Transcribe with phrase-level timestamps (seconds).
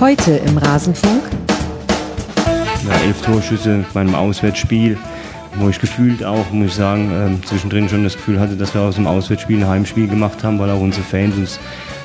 [0.00, 1.24] Heute im Rasenfunk.
[2.86, 4.96] Ja, elf Torschüsse bei einem Auswärtsspiel,
[5.56, 8.82] wo ich gefühlt auch, muss ich sagen, äh, zwischendrin schon das Gefühl hatte, dass wir
[8.82, 11.58] aus dem Auswärtsspiel ein Heimspiel gemacht haben, weil auch unsere Fans uns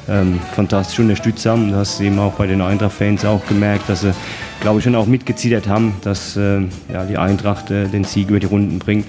[0.10, 1.70] ähm, fantastisch unterstützt haben.
[1.70, 4.16] Du hast eben auch bei den Eintracht-Fans auch gemerkt, dass sie,
[4.62, 8.40] glaube ich, schon auch mitgezittert haben, dass äh, ja, die Eintracht äh, den Sieg über
[8.40, 9.06] die Runden bringt.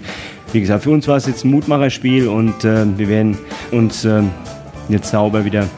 [0.53, 3.39] Wie gesagt, für uns war es jetzt ein Mutmacherspiel und äh, wir werden
[3.73, 4.29] uns ähm,
[4.91, 5.69] jetzt sauber wieder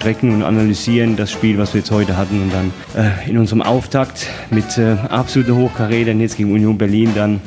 [0.00, 3.60] strecken und analysieren das Spiel, was wir jetzt heute hatten und dann äh, in unserem
[3.60, 7.40] Auftakt mit äh, absoluten Hochkarätern jetzt gegen Union Berlin dann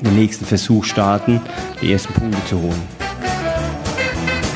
[0.00, 1.42] den nächsten Versuch starten,
[1.82, 2.82] die ersten Punkte zu holen.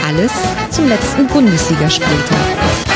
[0.06, 0.32] Alles
[0.70, 2.87] zum letzten Bundesligaspieltag.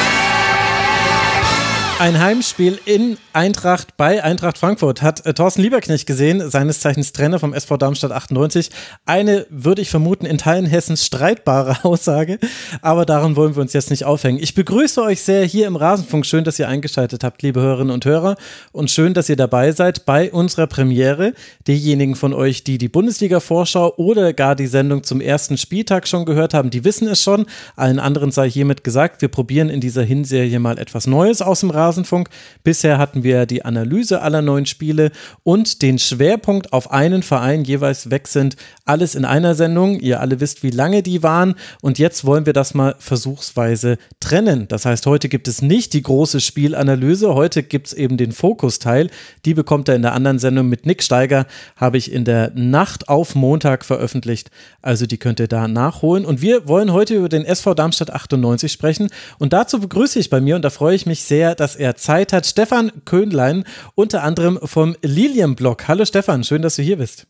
[2.03, 7.39] Ein Heimspiel in Eintracht bei Eintracht Frankfurt hat äh, Thorsten Lieberknecht gesehen, seines Zeichens Trainer
[7.39, 8.71] vom SV Darmstadt 98.
[9.07, 12.41] Eine, würde ich vermuten, in Teilen Hessens streitbare Aussage,
[12.81, 14.41] aber daran wollen wir uns jetzt nicht aufhängen.
[14.43, 16.27] Ich begrüße euch sehr hier im Rasenfunk.
[16.27, 18.35] Schön, dass ihr eingeschaltet habt, liebe Hörerinnen und Hörer,
[18.73, 21.35] und schön, dass ihr dabei seid bei unserer Premiere.
[21.69, 26.53] Diejenigen von euch, die die Bundesliga-Vorschau oder gar die Sendung zum ersten Spieltag schon gehört
[26.53, 27.47] haben, die wissen es schon.
[27.77, 31.71] Allen anderen sei hiermit gesagt, wir probieren in dieser Hinserie mal etwas Neues aus dem
[31.71, 32.31] Rasen Rasenfunk.
[32.65, 35.11] Bisher hatten wir die Analyse aller neuen Spiele
[35.43, 38.57] und den Schwerpunkt auf einen Verein jeweils wechselnd.
[38.87, 40.01] Alles in einer Sendung.
[40.01, 41.55] Ihr alle wisst, wie lange die waren.
[41.83, 44.69] Und jetzt wollen wir das mal versuchsweise trennen.
[44.69, 47.35] Das heißt, heute gibt es nicht die große Spielanalyse.
[47.35, 49.11] Heute gibt es eben den Fokusteil.
[49.45, 51.47] Die bekommt er in der anderen Sendung mit Nick Steiger.
[51.77, 54.51] Habe ich in der Nacht auf Montag veröffentlicht.
[54.81, 56.25] Also die könnt ihr da nachholen.
[56.25, 59.11] Und wir wollen heute über den SV Darmstadt 98 sprechen.
[59.39, 62.33] Und dazu begrüße ich bei mir und da freue ich mich sehr, dass er Zeit
[62.33, 62.47] hat.
[62.47, 65.89] Stefan Köhnlein, unter anderem vom Lilienblog.
[65.89, 67.27] Hallo Stefan, schön, dass du hier bist.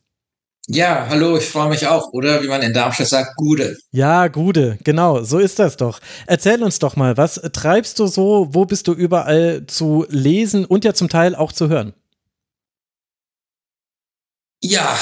[0.69, 3.77] Ja, hallo, ich freue mich auch, oder wie man in Darmstadt sagt, Gude.
[3.91, 5.99] Ja, Gude, genau, so ist das doch.
[6.27, 10.85] Erzähl uns doch mal, was treibst du so, wo bist du überall zu lesen und
[10.85, 11.95] ja zum Teil auch zu hören?
[14.61, 14.97] Ja,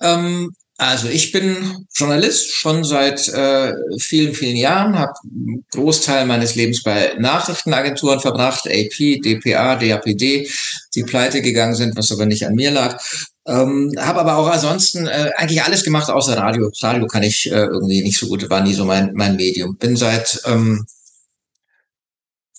[0.00, 6.56] ähm, also ich bin Journalist schon seit äh, vielen, vielen Jahren, habe einen Großteil meines
[6.56, 10.48] Lebens bei Nachrichtenagenturen verbracht, AP, DPA, DAPD,
[10.94, 13.00] die pleite gegangen sind, was aber nicht an mir lag.
[13.46, 16.72] Ähm, habe aber auch ansonsten äh, eigentlich alles gemacht außer Radio.
[16.80, 19.76] Radio kann ich äh, irgendwie nicht so gut, war nie so mein, mein Medium.
[19.76, 20.86] Bin seit ähm,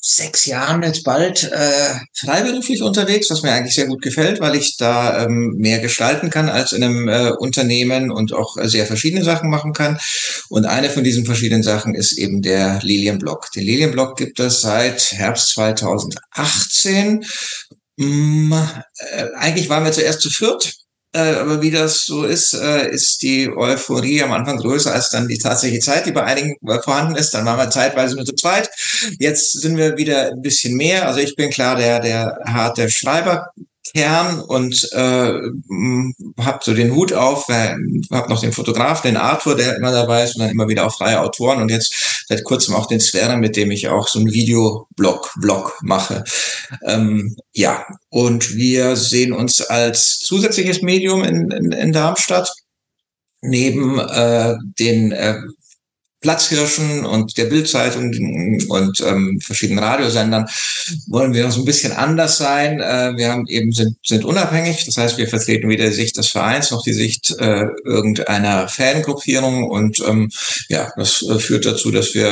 [0.08, 4.78] sechs Jahren jetzt bald äh, freiberuflich unterwegs, was mir eigentlich sehr gut gefällt, weil ich
[4.78, 9.24] da ähm, mehr gestalten kann als in einem äh, Unternehmen und auch äh, sehr verschiedene
[9.24, 10.00] Sachen machen kann.
[10.48, 13.52] Und eine von diesen verschiedenen Sachen ist eben der Lilienblog.
[13.54, 17.26] Den Lilienblog gibt es seit Herbst 2018.
[17.98, 20.85] Mm, äh, eigentlich waren wir zuerst zu viert
[21.18, 25.38] aber wie das so ist, äh, ist die Euphorie am Anfang größer als dann die
[25.38, 27.34] tatsächliche Zeit, die bei einigen äh, vorhanden ist.
[27.34, 28.70] Dann waren wir zeitweise nur zu zweit.
[29.20, 31.08] Jetzt sind wir wieder ein bisschen mehr.
[31.08, 33.52] Also ich bin klar der, der harte Schreiber.
[33.94, 35.34] Kern und äh,
[36.42, 37.76] habe so den Hut auf, äh,
[38.12, 40.98] habe noch den Fotograf, den Arthur, der immer dabei ist und dann immer wieder auch
[40.98, 44.32] freie Autoren und jetzt seit kurzem auch den Sphäre, mit dem ich auch so ein
[44.32, 46.24] Videoblog Blog mache.
[46.86, 52.52] Ähm, ja, und wir sehen uns als zusätzliches Medium in, in, in Darmstadt
[53.42, 55.36] neben äh, den äh,
[56.22, 58.12] Platzhirschen und der Bildzeitung
[58.70, 60.48] und ähm, verschiedenen Radiosendern.
[61.08, 62.80] Wollen wir noch so ein bisschen anders sein.
[62.80, 66.30] Äh, wir haben eben sind, sind unabhängig, das heißt, wir vertreten weder die Sicht des
[66.30, 69.70] Vereins noch die Sicht äh, irgendeiner Fangruppierung.
[69.70, 70.32] Und ähm,
[70.70, 72.28] ja, das äh, führt dazu, dass wir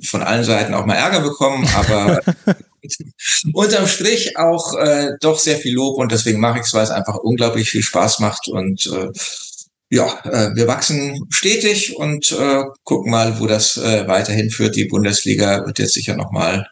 [0.00, 2.20] äh, von allen Seiten auch mal Ärger bekommen, aber
[3.52, 5.98] unterm Strich auch äh, doch sehr viel Lob.
[5.98, 8.48] Und deswegen mache ich es, weil es einfach unglaublich viel Spaß macht.
[8.48, 9.10] Und äh,
[9.90, 14.76] ja, äh, wir wachsen stetig und äh, gucken mal, wo das äh, weiterhin führt.
[14.76, 16.66] Die Bundesliga wird jetzt sicher nochmal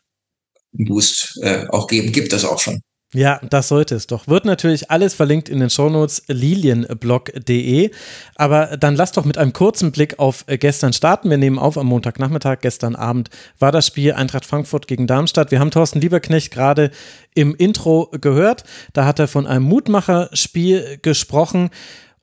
[0.77, 2.13] einen Boost äh, auch geben.
[2.13, 2.81] Gibt das auch schon.
[3.15, 4.27] Ja, das sollte es doch.
[4.27, 7.91] Wird natürlich alles verlinkt in den Shownotes lilienblog.de.
[8.35, 11.31] Aber dann lass doch mit einem kurzen Blick auf äh, gestern starten.
[11.31, 12.59] Wir nehmen auf am Montagnachmittag.
[12.61, 15.51] Gestern Abend war das Spiel Eintracht Frankfurt gegen Darmstadt.
[15.51, 16.91] Wir haben Thorsten Lieberknecht gerade
[17.35, 18.65] im Intro gehört.
[18.93, 21.71] Da hat er von einem Mutmacherspiel gesprochen.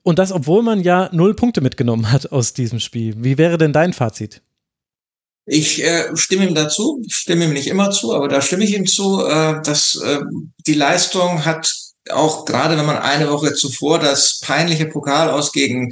[0.04, 3.14] Und das, obwohl man ja null Punkte mitgenommen hat aus diesem Spiel.
[3.16, 4.42] Wie wäre denn dein Fazit?
[5.46, 8.74] Ich äh, stimme ihm dazu, ich stimme ihm nicht immer zu, aber da stimme ich
[8.74, 10.20] ihm zu, äh, dass äh,
[10.66, 11.72] die Leistung hat
[12.10, 15.90] auch gerade wenn man eine Woche zuvor das peinliche Pokal aus gegen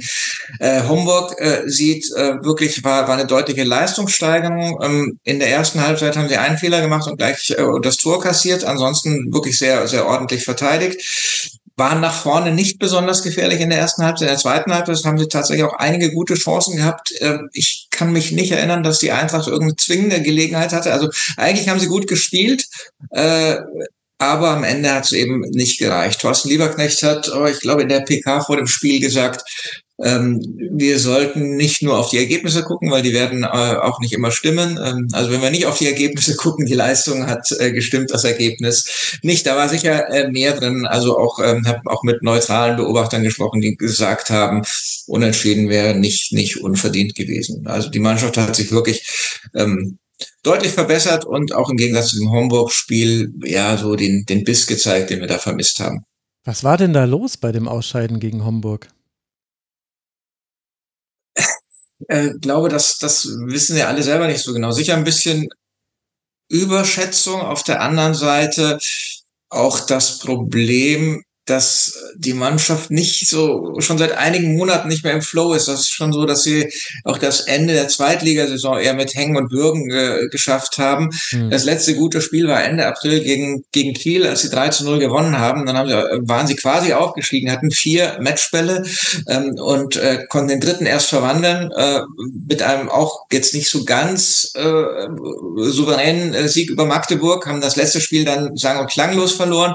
[0.59, 4.79] äh, Homburg äh, sieht, äh, wirklich war, war eine deutliche Leistungssteigerung.
[4.83, 8.21] Ähm, in der ersten Halbzeit haben sie einen Fehler gemacht und gleich äh, das Tor
[8.21, 8.63] kassiert.
[8.63, 14.03] Ansonsten wirklich sehr, sehr ordentlich verteidigt waren nach vorne nicht besonders gefährlich in der ersten
[14.03, 14.27] Halbzeit.
[14.27, 17.11] In der zweiten Halbzeit haben sie tatsächlich auch einige gute Chancen gehabt.
[17.19, 20.93] Ähm, ich kann mich nicht erinnern, dass die Eintracht irgendeine zwingende Gelegenheit hatte.
[20.93, 22.65] Also eigentlich haben sie gut gespielt.
[23.09, 23.57] Äh,
[24.19, 26.21] aber am Ende hat es eben nicht gereicht.
[26.21, 29.43] Thorsten Lieberknecht hat, oh, ich glaube, in der PK vor dem Spiel gesagt,
[30.03, 34.31] wir sollten nicht nur auf die Ergebnisse gucken, weil die werden äh, auch nicht immer
[34.31, 34.77] stimmen.
[34.83, 38.23] Ähm, also wenn wir nicht auf die Ergebnisse gucken, die Leistung hat äh, gestimmt, das
[38.23, 39.45] Ergebnis nicht.
[39.45, 40.85] Da war sicher äh, mehr drin.
[40.85, 44.63] Also auch ähm, habe auch mit neutralen Beobachtern gesprochen, die gesagt haben,
[45.07, 47.67] Unentschieden wäre nicht nicht unverdient gewesen.
[47.67, 49.99] Also die Mannschaft hat sich wirklich ähm,
[50.43, 55.09] deutlich verbessert und auch im Gegensatz zu dem Homburg-Spiel ja so den den Biss gezeigt,
[55.09, 56.05] den wir da vermisst haben.
[56.45, 58.89] Was war denn da los bei dem Ausscheiden gegen Homburg?
[62.07, 64.71] Äh, glaube, dass das wissen ja alle selber nicht so genau.
[64.71, 65.49] Sicher ein bisschen
[66.49, 67.41] Überschätzung.
[67.41, 68.79] Auf der anderen Seite
[69.49, 75.21] auch das Problem, dass die Mannschaft nicht so schon seit einigen Monaten nicht mehr im
[75.21, 75.67] Flow ist.
[75.67, 76.71] Das ist schon so, dass sie
[77.03, 81.09] auch das Ende der Zweitligasaison eher mit Hängen und Bürgen äh, geschafft haben.
[81.31, 81.49] Mhm.
[81.49, 84.99] Das letzte gute Spiel war Ende April gegen, gegen Kiel, als sie 3 zu 0
[84.99, 85.65] gewonnen haben.
[85.65, 85.95] Dann haben sie,
[86.29, 88.83] waren sie quasi aufgestiegen, hatten vier Matchbälle
[89.27, 92.01] ähm, und äh, konnten den dritten erst verwandeln äh,
[92.47, 94.61] mit einem auch jetzt nicht so ganz äh,
[95.57, 99.73] souveränen äh, Sieg über Magdeburg, haben das letzte Spiel dann sagen und klanglos verloren.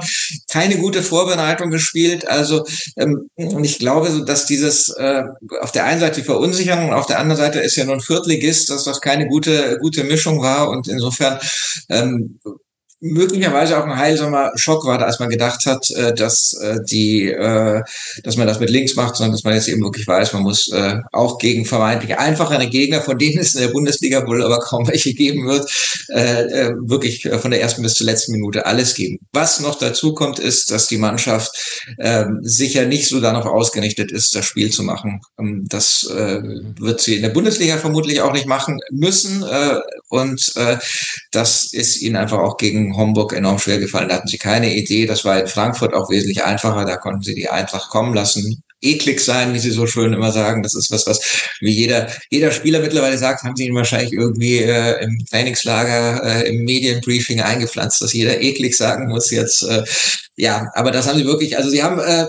[0.51, 2.29] Keine gute Vorbereitung Vorbereitung gespielt.
[2.29, 2.65] Also
[2.97, 5.25] ähm, ich glaube, dass dieses äh,
[5.61, 8.01] auf der einen Seite die Verunsicherung und auf der anderen Seite ist ja nur ein
[8.01, 11.39] Viertligist, dass das keine gute gute Mischung war und insofern
[11.89, 12.39] ähm,
[13.01, 17.83] möglicherweise auch ein heilsamer Schock war, als man gedacht hat, äh, dass äh, die, äh,
[18.25, 20.71] dass man das mit links macht, sondern dass man jetzt eben wirklich weiß, man muss
[21.13, 25.15] auch gegen vermeintlich einfachere Gegner, von denen es in der Bundesliga wohl aber kaum welche
[25.15, 25.69] geben wird,
[26.09, 29.19] wirklich von der ersten bis zur letzten Minute alles geben.
[29.33, 31.51] Was noch dazu kommt, ist, dass die Mannschaft
[31.99, 35.21] äh, sicher nicht so darauf ausgerichtet ist, das Spiel zu machen.
[35.39, 39.45] Ähm, das wird sie in der Bundesliga vermutlich auch nicht machen müssen
[40.09, 40.53] und
[41.33, 44.09] das ist ihnen einfach auch gegen Homburg enorm schwer gefallen.
[44.09, 45.07] Da hatten sie keine Idee.
[45.07, 46.85] Das war in Frankfurt auch wesentlich einfacher.
[46.85, 48.63] Da konnten sie die Eintracht kommen lassen.
[48.81, 50.63] Eklig sein, wie sie so schön immer sagen.
[50.63, 51.21] Das ist was, was
[51.61, 56.49] wie jeder, jeder Spieler mittlerweile sagt, haben sie ihn wahrscheinlich irgendwie äh, im Trainingslager, äh,
[56.49, 59.63] im Medienbriefing eingepflanzt, dass jeder eklig sagen muss jetzt.
[59.63, 59.83] Äh,
[60.37, 62.27] ja, aber das haben sie wirklich, also sie haben äh,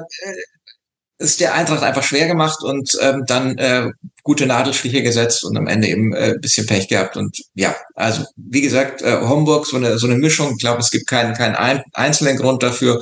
[1.20, 3.92] ist der Eintracht einfach schwer gemacht und ähm, dann äh,
[4.24, 7.18] gute Nadelstiche gesetzt und am Ende eben äh, bisschen Pech gehabt.
[7.18, 10.54] Und ja, also wie gesagt, äh, Homburg, so eine, so eine Mischung.
[10.54, 13.02] Ich glaube, es gibt keinen, keinen ein, einzelnen Grund dafür,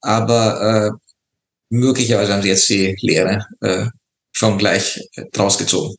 [0.00, 0.90] aber äh,
[1.68, 3.86] möglicherweise haben sie jetzt die Lehre äh,
[4.32, 5.94] schon gleich äh, draus gezogen.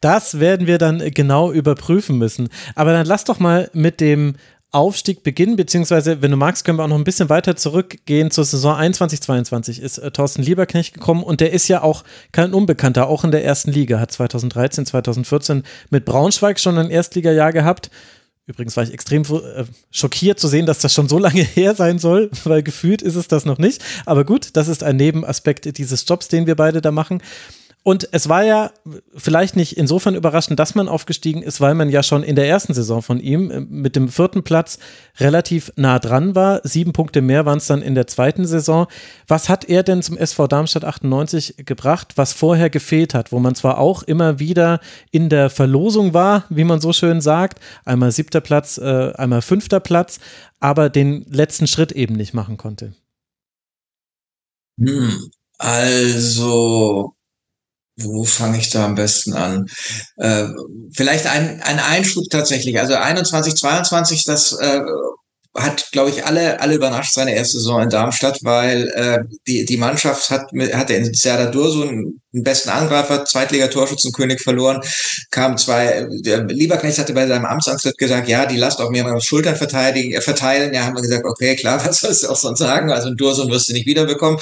[0.00, 2.48] Das werden wir dann genau überprüfen müssen.
[2.74, 4.36] Aber dann lass doch mal mit dem
[4.76, 8.44] Aufstieg beginnen, beziehungsweise, wenn du magst, können wir auch noch ein bisschen weiter zurückgehen zur
[8.44, 13.24] Saison 21-22 ist äh, Thorsten Lieberknecht gekommen und der ist ja auch kein Unbekannter, auch
[13.24, 17.90] in der ersten Liga, hat 2013, 2014 mit Braunschweig schon ein Erstligajahr gehabt.
[18.46, 21.98] Übrigens war ich extrem äh, schockiert zu sehen, dass das schon so lange her sein
[21.98, 23.82] soll, weil gefühlt ist es das noch nicht.
[24.04, 27.22] Aber gut, das ist ein Nebenaspekt dieses Jobs, den wir beide da machen.
[27.86, 28.72] Und es war ja
[29.14, 32.74] vielleicht nicht insofern überraschend, dass man aufgestiegen ist, weil man ja schon in der ersten
[32.74, 34.80] Saison von ihm äh, mit dem vierten Platz
[35.20, 36.62] relativ nah dran war.
[36.64, 38.88] Sieben Punkte mehr waren es dann in der zweiten Saison.
[39.28, 43.54] Was hat er denn zum SV Darmstadt 98 gebracht, was vorher gefehlt hat, wo man
[43.54, 44.80] zwar auch immer wieder
[45.12, 49.78] in der Verlosung war, wie man so schön sagt, einmal siebter Platz, äh, einmal fünfter
[49.78, 50.18] Platz,
[50.58, 52.94] aber den letzten Schritt eben nicht machen konnte?
[54.76, 57.15] Hm, also
[57.96, 59.66] wo fange ich da am besten an?
[60.16, 60.48] Äh,
[60.94, 62.78] vielleicht ein, ein Einschub tatsächlich.
[62.78, 64.80] Also 21, 22, das äh,
[65.56, 69.76] hat, glaube ich, alle, alle überrascht seine erste Saison in Darmstadt, weil äh, die, die
[69.76, 74.82] Mannschaft hat, hatte in Serdar Dursun einen, besten Angreifer, Zweitliga-Torschützenkönig verloren,
[75.30, 79.56] kam zwei, der Lieberknecht hatte bei seinem Amtsantritt gesagt, ja, die Last auf mehrere Schultern
[79.56, 80.74] verteidigen, äh, verteilen.
[80.74, 82.90] Ja, haben wir gesagt, okay, klar, was sollst du auch sonst sagen?
[82.90, 84.38] Also einen Dursun wirst du nicht wiederbekommen.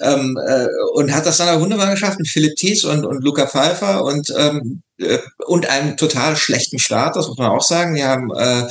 [0.00, 3.46] Ähm, äh, und hat das dann auch wunderbar geschafft mit Philipp Thies und, und Luca
[3.46, 7.94] Pfeiffer und ähm, äh, und einem total schlechten Start, das muss man auch sagen.
[7.94, 8.66] Die haben äh,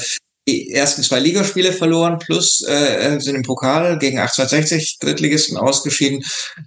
[0.48, 6.24] die ersten zwei Ligaspiele verloren, plus äh, sind im Pokal gegen 1860 Drittligisten ausgeschieden.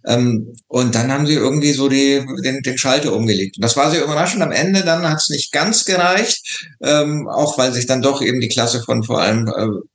[0.06, 3.56] Ähm, und dann haben sie irgendwie so die, den, den Schalter umgelegt.
[3.56, 4.42] Und das war sehr überraschend.
[4.42, 8.40] Am Ende dann hat es nicht ganz gereicht, ähm, auch weil sich dann doch eben
[8.40, 9.46] die Klasse von vor allem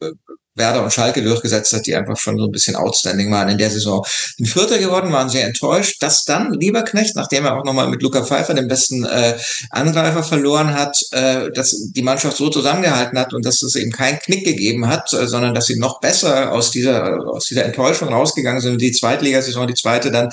[0.02, 0.12] äh,
[0.56, 3.72] Werder und Schalke durchgesetzt hat, die einfach schon so ein bisschen outstanding waren in der
[3.72, 4.06] Saison.
[4.40, 8.24] Ein Vierter geworden, waren sehr enttäuscht, dass dann Lieberknecht, nachdem er auch nochmal mit Luca
[8.24, 9.38] Pfeiffer den besten äh,
[9.72, 14.20] Angreifer verloren hat, äh, dass die Mannschaft so zusammengehalten hat und dass es eben keinen
[14.20, 18.62] Knick gegeben hat, äh, sondern dass sie noch besser aus dieser, aus dieser Enttäuschung rausgegangen
[18.62, 18.80] sind.
[18.80, 20.30] Die Zweitligasaison, die zweite dann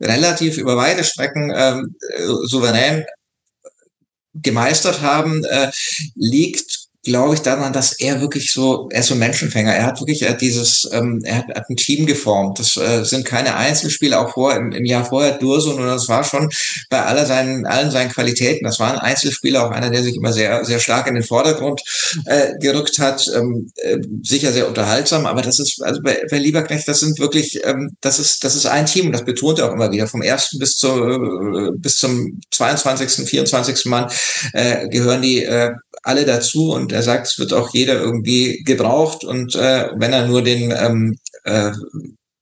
[0.00, 3.04] relativ über weite Strecken ähm, äh, souverän
[4.34, 5.70] gemeistert haben, äh,
[6.14, 9.72] liegt glaube ich daran, dass er wirklich so, er ist so ein Menschenfänger.
[9.72, 12.58] Er hat wirklich er hat dieses, ähm, er hat, hat ein Team geformt.
[12.58, 16.24] Das äh, sind keine Einzelspiele, auch vor im, im Jahr vorher Dursun und das war
[16.24, 16.50] schon
[16.90, 18.64] bei aller seinen, allen seinen Qualitäten.
[18.64, 21.82] Das war ein Einzelspieler, auch einer, der sich immer sehr, sehr stark in den Vordergrund
[22.26, 23.30] äh, gerückt hat.
[23.34, 27.64] Ähm, äh, sicher sehr unterhaltsam, aber das ist, also bei, bei Lieberknecht, das sind wirklich,
[27.64, 30.06] ähm, das ist, das ist ein Team und das betont er auch immer wieder.
[30.06, 33.84] Vom ersten bis zu, äh, bis zum 22., 24.
[33.86, 34.10] Mann
[34.54, 39.24] äh, gehören die äh, alle dazu und er sagt, es wird auch jeder irgendwie gebraucht
[39.24, 41.72] und äh, wenn er nur den ähm, äh,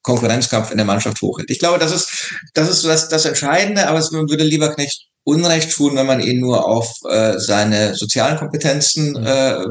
[0.03, 1.51] Konkurrenzkampf in der Mannschaft hochhält.
[1.51, 5.73] Ich glaube, das ist das ist das, das Entscheidende, aber es würde lieber nicht Unrecht
[5.73, 9.27] tun, wenn man ihn nur auf äh, seine sozialen Kompetenzen mhm.
[9.27, 9.65] äh,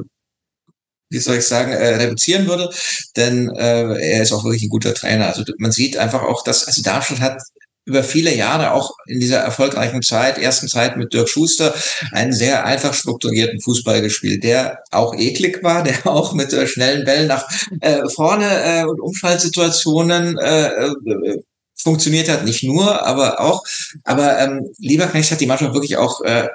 [1.11, 2.69] wie soll ich sagen, äh, reduzieren würde,
[3.17, 5.27] denn äh, er ist auch wirklich ein guter Trainer.
[5.27, 7.41] Also man sieht einfach auch, dass also Darmstadt hat
[7.85, 11.73] über viele Jahre auch in dieser erfolgreichen Zeit, ersten Zeit mit Dirk Schuster,
[12.11, 17.05] einen sehr einfach strukturierten Fußball gespielt, der auch eklig war, der auch mit äh, schnellen
[17.05, 17.47] Bällen nach
[17.81, 21.41] äh, vorne äh, und Umschaltsituationen äh, äh,
[21.75, 23.63] funktioniert hat, nicht nur, aber auch.
[24.03, 26.47] Aber ähm, Lieberknecht hat die Mannschaft wirklich auch äh,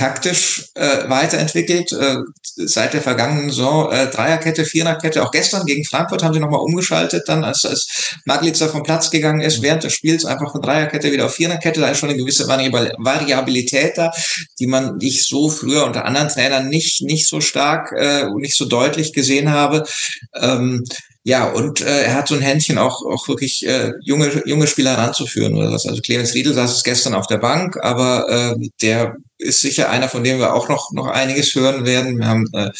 [0.00, 1.92] taktisch äh, weiterentwickelt.
[1.92, 5.22] Äh, seit der vergangenen Saison äh, Dreierkette, Viererkette.
[5.22, 9.42] Auch gestern gegen Frankfurt haben sie nochmal umgeschaltet, dann als, als Maglitzer vom Platz gegangen
[9.42, 11.80] ist, während des Spiels einfach von Dreierkette wieder auf Viererkette.
[11.80, 14.10] Da ist schon eine gewisse Variabilität da,
[14.58, 18.56] die man nicht so früher unter anderen Trainern nicht, nicht so stark äh, und nicht
[18.56, 19.84] so deutlich gesehen habe.
[20.34, 20.84] Ähm,
[21.22, 24.96] ja, und äh, er hat so ein Händchen auch, auch wirklich äh, junge, junge Spieler
[24.96, 25.86] ranzuführen oder was.
[25.86, 30.24] Also Clemens Riedel saß gestern auf der Bank, aber äh, der ist sicher einer, von
[30.24, 32.18] dem wir auch noch, noch einiges hören werden.
[32.18, 32.70] Wir haben äh,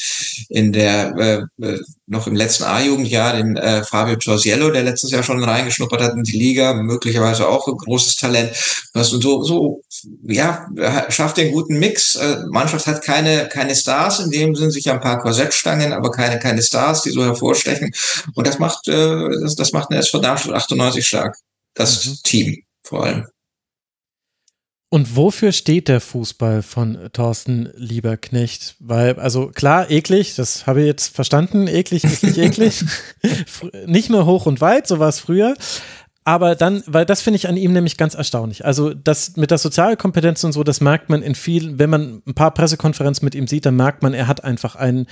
[0.48, 1.78] in der, äh, äh,
[2.10, 6.24] noch im letzten A-Jugendjahr den äh, Fabio Torsiello, der letztes Jahr schon reingeschnuppert hat in
[6.24, 8.50] die Liga, möglicherweise auch ein großes Talent.
[8.92, 9.82] Was und so, so,
[10.24, 10.66] ja,
[11.08, 12.16] schafft den guten Mix.
[12.16, 16.40] Äh, Mannschaft hat keine, keine Stars, in dem sind sicher ein paar Korsettstangen, aber keine,
[16.40, 17.92] keine Stars, die so hervorstechen.
[18.34, 21.36] Und das macht, äh, das, das macht eine SV Darmstadt 98 stark.
[21.74, 22.16] Das mhm.
[22.24, 23.26] Team vor allem.
[24.92, 28.74] Und wofür steht der Fußball von Thorsten Lieberknecht?
[28.80, 32.84] Weil, also klar, eklig, das habe ich jetzt verstanden, eklig, eklig, eklig.
[33.86, 35.54] Nicht nur hoch und weit, so war es früher.
[36.24, 38.64] Aber dann, weil das finde ich an ihm nämlich ganz erstaunlich.
[38.64, 42.34] Also das mit der Sozialkompetenz und so, das merkt man in vielen, wenn man ein
[42.34, 45.06] paar Pressekonferenzen mit ihm sieht, dann merkt man, er hat einfach einen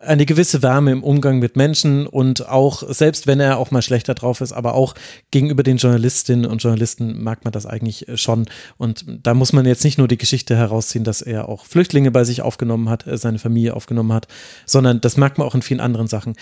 [0.00, 4.14] eine gewisse Wärme im Umgang mit Menschen und auch, selbst wenn er auch mal schlechter
[4.14, 4.94] drauf ist, aber auch
[5.30, 8.46] gegenüber den Journalistinnen und Journalisten mag man das eigentlich äh, schon.
[8.78, 12.24] Und da muss man jetzt nicht nur die Geschichte herausziehen, dass er auch Flüchtlinge bei
[12.24, 14.26] sich aufgenommen hat, äh, seine Familie aufgenommen hat,
[14.64, 16.34] sondern das mag man auch in vielen anderen Sachen.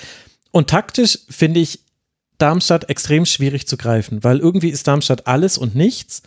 [0.53, 1.81] Und taktisch finde ich
[2.39, 6.23] Darmstadt extrem schwierig zu greifen, weil irgendwie ist Darmstadt alles und nichts.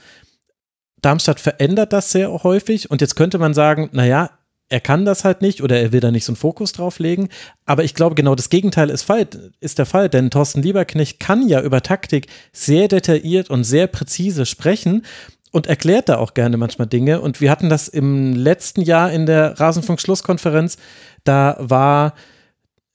[1.02, 4.32] Darmstadt verändert das sehr häufig und jetzt könnte man sagen, naja,
[4.72, 7.28] er kann das halt nicht oder er will da nicht so einen Fokus drauf legen.
[7.66, 9.28] Aber ich glaube, genau das Gegenteil ist, Fall,
[9.60, 14.46] ist der Fall, denn Thorsten Lieberknecht kann ja über Taktik sehr detailliert und sehr präzise
[14.46, 15.06] sprechen
[15.52, 17.20] und erklärt da auch gerne manchmal Dinge.
[17.20, 20.78] Und wir hatten das im letzten Jahr in der Rasenfunk-Schlusskonferenz.
[21.26, 22.14] Da war,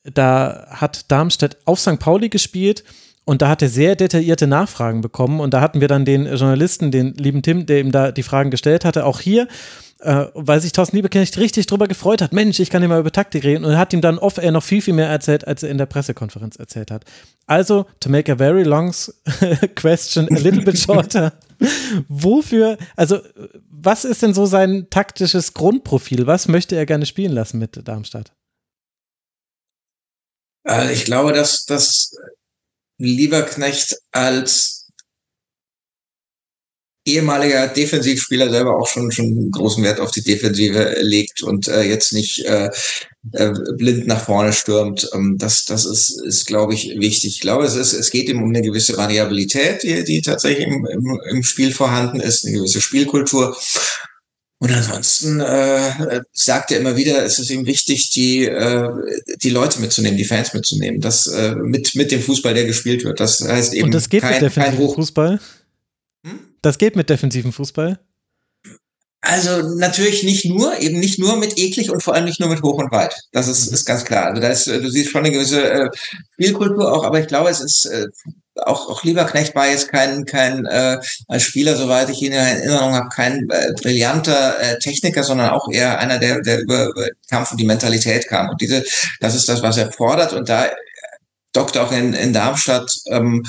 [0.02, 1.98] da hat Darmstadt auf St.
[1.98, 2.84] Pauli gespielt.
[3.26, 5.40] Und da hat er sehr detaillierte Nachfragen bekommen.
[5.40, 8.50] Und da hatten wir dann den Journalisten, den lieben Tim, der ihm da die Fragen
[8.50, 9.48] gestellt hatte, auch hier
[10.00, 12.32] äh, weil sich Thorsten Liebeknecht richtig drüber gefreut hat.
[12.32, 14.94] Mensch, ich kann immer über Taktik reden und hat ihm dann off-air noch viel, viel
[14.94, 17.04] mehr erzählt, als er in der Pressekonferenz erzählt hat.
[17.46, 18.94] Also, to make a very long
[19.74, 21.32] question a little bit shorter.
[22.08, 23.20] Wofür, also,
[23.70, 26.26] was ist denn so sein taktisches Grundprofil?
[26.26, 28.32] Was möchte er gerne spielen lassen mit Darmstadt?
[30.66, 32.10] Also ich glaube, dass, dass
[32.98, 34.75] Lieberknecht als
[37.06, 42.12] ehemaliger Defensivspieler selber auch schon schon großen Wert auf die Defensive legt und äh, jetzt
[42.12, 42.70] nicht äh,
[43.32, 45.08] äh, blind nach vorne stürmt.
[45.14, 47.36] Ähm, das das ist ist glaube ich wichtig.
[47.36, 50.86] Ich glaube, es ist es geht ihm um eine gewisse Variabilität, die, die tatsächlich im,
[50.86, 53.56] im, im Spiel vorhanden ist, eine gewisse Spielkultur.
[54.58, 58.88] Und ansonsten äh, sagt er immer wieder, es ist ihm wichtig, die äh,
[59.42, 63.20] die Leute mitzunehmen, die Fans mitzunehmen, das äh, mit mit dem Fußball, der gespielt wird.
[63.20, 65.40] Das heißt eben Und das geht kein, mit kein Hoch Fußball.
[66.62, 67.98] Das geht mit defensivem Fußball?
[69.22, 72.62] Also natürlich nicht nur, eben nicht nur mit eklig und vor allem nicht nur mit
[72.62, 73.14] hoch und weit.
[73.32, 74.26] Das ist, ist ganz klar.
[74.26, 75.90] Also da ist, du siehst schon eine gewisse äh,
[76.34, 78.06] Spielkultur auch, aber ich glaube, es ist äh,
[78.54, 82.94] auch, auch Lieberknecht war jetzt kein, kein äh, als Spieler, soweit ich ihn in Erinnerung
[82.94, 87.50] habe, kein äh, brillanter äh, Techniker, sondern auch eher einer, der, der über, über Kampf
[87.50, 88.50] und die Mentalität kam.
[88.50, 88.84] Und diese,
[89.20, 90.34] das ist das, was er fordert.
[90.34, 90.68] Und da
[91.56, 93.44] dockt auch in, in Darmstadt ähm,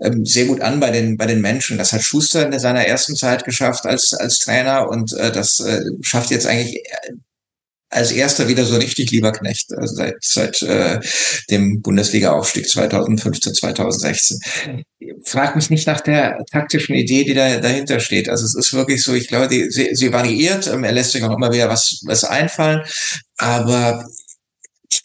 [0.00, 1.78] ähm, sehr gut an bei den bei den Menschen.
[1.78, 5.80] Das hat Schuster in seiner ersten Zeit geschafft als als Trainer und äh, das äh,
[6.02, 6.82] schafft jetzt eigentlich
[7.90, 11.00] als erster wieder so richtig lieber Knecht, also seit, seit äh,
[11.50, 14.38] dem Bundesliga-Aufstieg 2015, 2016.
[15.24, 18.28] Frag mich nicht nach der taktischen Idee, die da dahinter steht.
[18.28, 21.24] Also es ist wirklich so, ich glaube, die, sie, sie variiert, ähm, er lässt sich
[21.24, 22.82] auch immer wieder was, was einfallen,
[23.36, 24.08] aber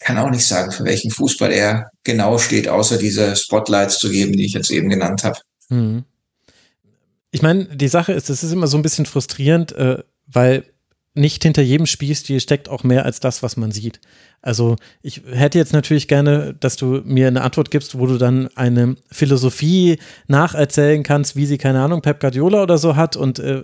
[0.06, 4.36] kann auch nicht sagen, für welchen Fußball er genau steht, außer diese Spotlights zu geben,
[4.36, 5.40] die ich jetzt eben genannt habe.
[5.68, 6.04] Hm.
[7.32, 10.64] Ich meine, die Sache ist, es ist immer so ein bisschen frustrierend, äh, weil
[11.16, 14.00] nicht hinter jedem Spielstil steckt auch mehr als das, was man sieht.
[14.42, 18.48] Also ich hätte jetzt natürlich gerne, dass du mir eine Antwort gibst, wo du dann
[18.54, 23.16] eine Philosophie nacherzählen kannst, wie sie, keine Ahnung, Pep Guardiola oder so hat.
[23.16, 23.62] Und äh,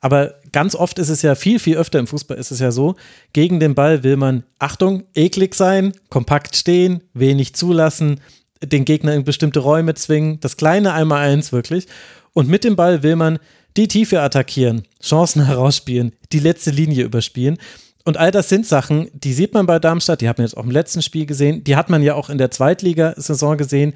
[0.00, 2.96] aber ganz oft ist es ja viel, viel öfter im Fußball ist es ja so,
[3.32, 8.20] gegen den Ball will man, Achtung, eklig sein, kompakt stehen, wenig zulassen,
[8.62, 11.86] den Gegner in bestimmte Räume zwingen, das kleine Einmal-Eins wirklich.
[12.32, 13.38] Und mit dem Ball will man
[13.76, 17.58] die Tiefe attackieren, Chancen herausspielen, die letzte Linie überspielen.
[18.04, 20.64] Und all das sind Sachen, die sieht man bei Darmstadt, die hat man jetzt auch
[20.64, 23.94] im letzten Spiel gesehen, die hat man ja auch in der Zweitligasaison gesehen.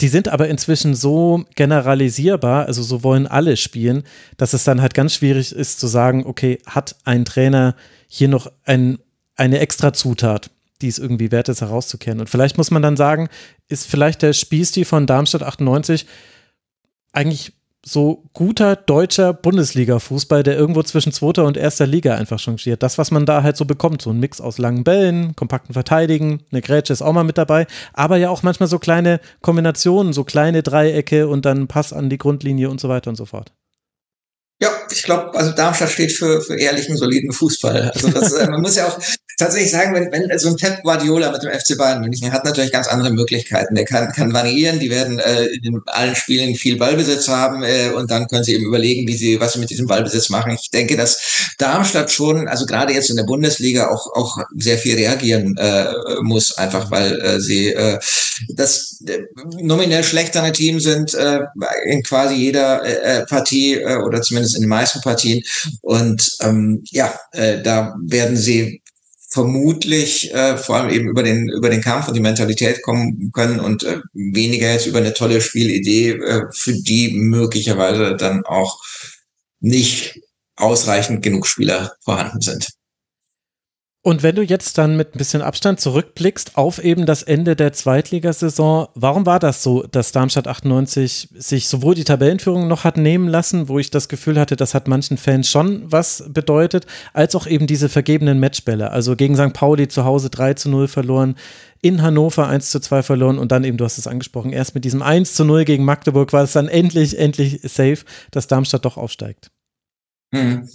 [0.00, 4.02] Die sind aber inzwischen so generalisierbar, also so wollen alle spielen,
[4.36, 7.76] dass es dann halt ganz schwierig ist zu sagen, okay, hat ein Trainer
[8.08, 8.98] hier noch ein,
[9.36, 10.50] eine extra Zutat,
[10.82, 12.18] die es irgendwie wert ist herauszukehren.
[12.18, 13.28] Und vielleicht muss man dann sagen,
[13.68, 16.06] ist vielleicht der Spielstil von Darmstadt 98
[17.12, 17.52] eigentlich
[17.84, 22.82] so guter deutscher Bundesliga-Fußball, der irgendwo zwischen zweiter und erster Liga einfach changiert.
[22.82, 26.40] Das, was man da halt so bekommt, so ein Mix aus langen Bällen, kompakten Verteidigen,
[26.50, 30.24] eine Grätsche ist auch mal mit dabei, aber ja auch manchmal so kleine Kombinationen, so
[30.24, 33.52] kleine Dreiecke und dann Pass an die Grundlinie und so weiter und so fort.
[34.62, 37.90] Ja, ich glaube, also Darmstadt steht für, für ehrlichen, soliden Fußball.
[37.94, 38.98] Also das, äh, man muss ja auch
[39.38, 42.72] tatsächlich sagen, wenn, wenn so ein Pep Guardiola mit dem FC Bayern München hat natürlich
[42.72, 43.74] ganz andere Möglichkeiten.
[43.74, 48.10] Der kann, kann variieren, die werden äh, in allen Spielen viel Ballbesitz haben äh, und
[48.10, 50.52] dann können sie eben überlegen, wie sie, was sie mit diesem Ballbesitz machen.
[50.52, 54.94] Ich denke, dass Darmstadt schon, also gerade jetzt in der Bundesliga auch, auch sehr viel
[54.96, 57.98] reagieren äh, muss, einfach weil äh, sie äh,
[58.54, 59.22] das äh,
[59.60, 61.40] nominell schlechtere Team sind äh,
[61.86, 65.42] in quasi jeder äh, Partie äh, oder zumindest in den meisten Partien.
[65.82, 68.82] Und ähm, ja, äh, da werden sie
[69.34, 73.58] vermutlich äh, vor allem eben über den über den Kampf und die Mentalität kommen können
[73.58, 78.80] und äh, weniger jetzt über eine tolle Spielidee, äh, für die möglicherweise dann auch
[79.60, 80.20] nicht
[80.56, 82.68] ausreichend genug Spieler vorhanden sind.
[84.06, 87.72] Und wenn du jetzt dann mit ein bisschen Abstand zurückblickst auf eben das Ende der
[87.72, 93.28] Zweitligasaison, warum war das so, dass Darmstadt 98 sich sowohl die Tabellenführung noch hat nehmen
[93.28, 97.46] lassen, wo ich das Gefühl hatte, das hat manchen Fans schon was bedeutet, als auch
[97.46, 98.90] eben diese vergebenen Matchbälle.
[98.90, 99.54] Also gegen St.
[99.54, 101.36] Pauli zu Hause 3 zu 0 verloren,
[101.80, 104.84] in Hannover 1 zu 2 verloren und dann eben, du hast es angesprochen, erst mit
[104.84, 108.98] diesem 1 zu 0 gegen Magdeburg war es dann endlich, endlich safe, dass Darmstadt doch
[108.98, 109.50] aufsteigt.
[110.34, 110.68] Hm.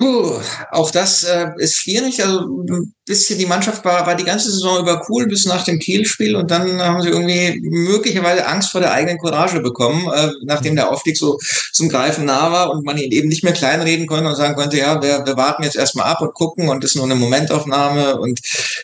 [0.00, 2.24] Puh, auch das äh, ist schwierig.
[2.24, 2.64] Also
[3.10, 6.50] bisschen die Mannschaft war, war die ganze Saison über cool bis nach dem Kielspiel und
[6.50, 11.18] dann haben sie irgendwie möglicherweise Angst vor der eigenen Courage bekommen, äh, nachdem der Aufstieg
[11.18, 11.38] so
[11.72, 14.78] zum Greifen nah war und man ihn eben nicht mehr kleinreden konnte und sagen konnte,
[14.78, 18.40] ja, wir, wir warten jetzt erstmal ab und gucken und ist nur eine Momentaufnahme und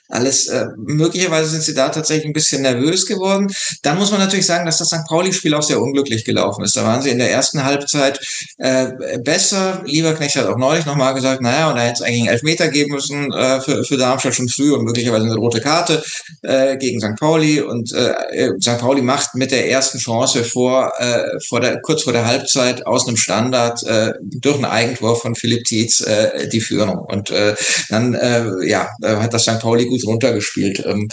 [0.09, 0.49] alles.
[0.49, 3.51] Äh, möglicherweise sind sie da tatsächlich ein bisschen nervös geworden.
[3.83, 5.07] Dann muss man natürlich sagen, dass das St.
[5.09, 6.77] Pauli-Spiel auch sehr unglücklich gelaufen ist.
[6.77, 8.21] Da waren sie in der ersten Halbzeit
[8.59, 9.83] äh, besser.
[9.87, 12.69] Lieberknecht hat auch neulich nochmal mal gesagt, naja, und da hätte es eigentlich einen Elfmeter
[12.69, 16.03] geben müssen äh, für, für Darmstadt schon früh und möglicherweise eine rote Karte
[16.43, 17.19] äh, gegen St.
[17.19, 17.61] Pauli.
[17.61, 18.79] Und äh, äh St.
[18.79, 23.07] Pauli macht mit der ersten Chance vor, äh, vor der, kurz vor der Halbzeit aus
[23.07, 26.99] einem Standard äh, durch einen Eigentor von Philipp Tietz äh, die Führung.
[26.99, 27.55] Und äh,
[27.89, 29.61] dann äh, ja, äh, hat das St.
[29.61, 30.85] Pauli gut runtergespielt.
[30.87, 31.09] Ähm,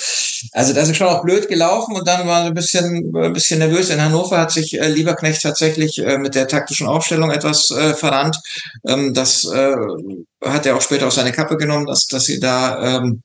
[0.51, 3.89] also das ist schon auch blöd gelaufen und dann war ein bisschen, ein bisschen nervös.
[3.89, 8.37] In Hannover hat sich äh, Lieberknecht tatsächlich äh, mit der taktischen Aufstellung etwas äh, verrannt.
[8.87, 9.75] Ähm, das äh,
[10.45, 13.21] hat er auch später auf seine Kappe genommen, dass, dass sie da ähm,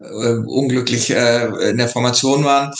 [0.00, 2.72] äh, unglücklich äh, in der Formation waren.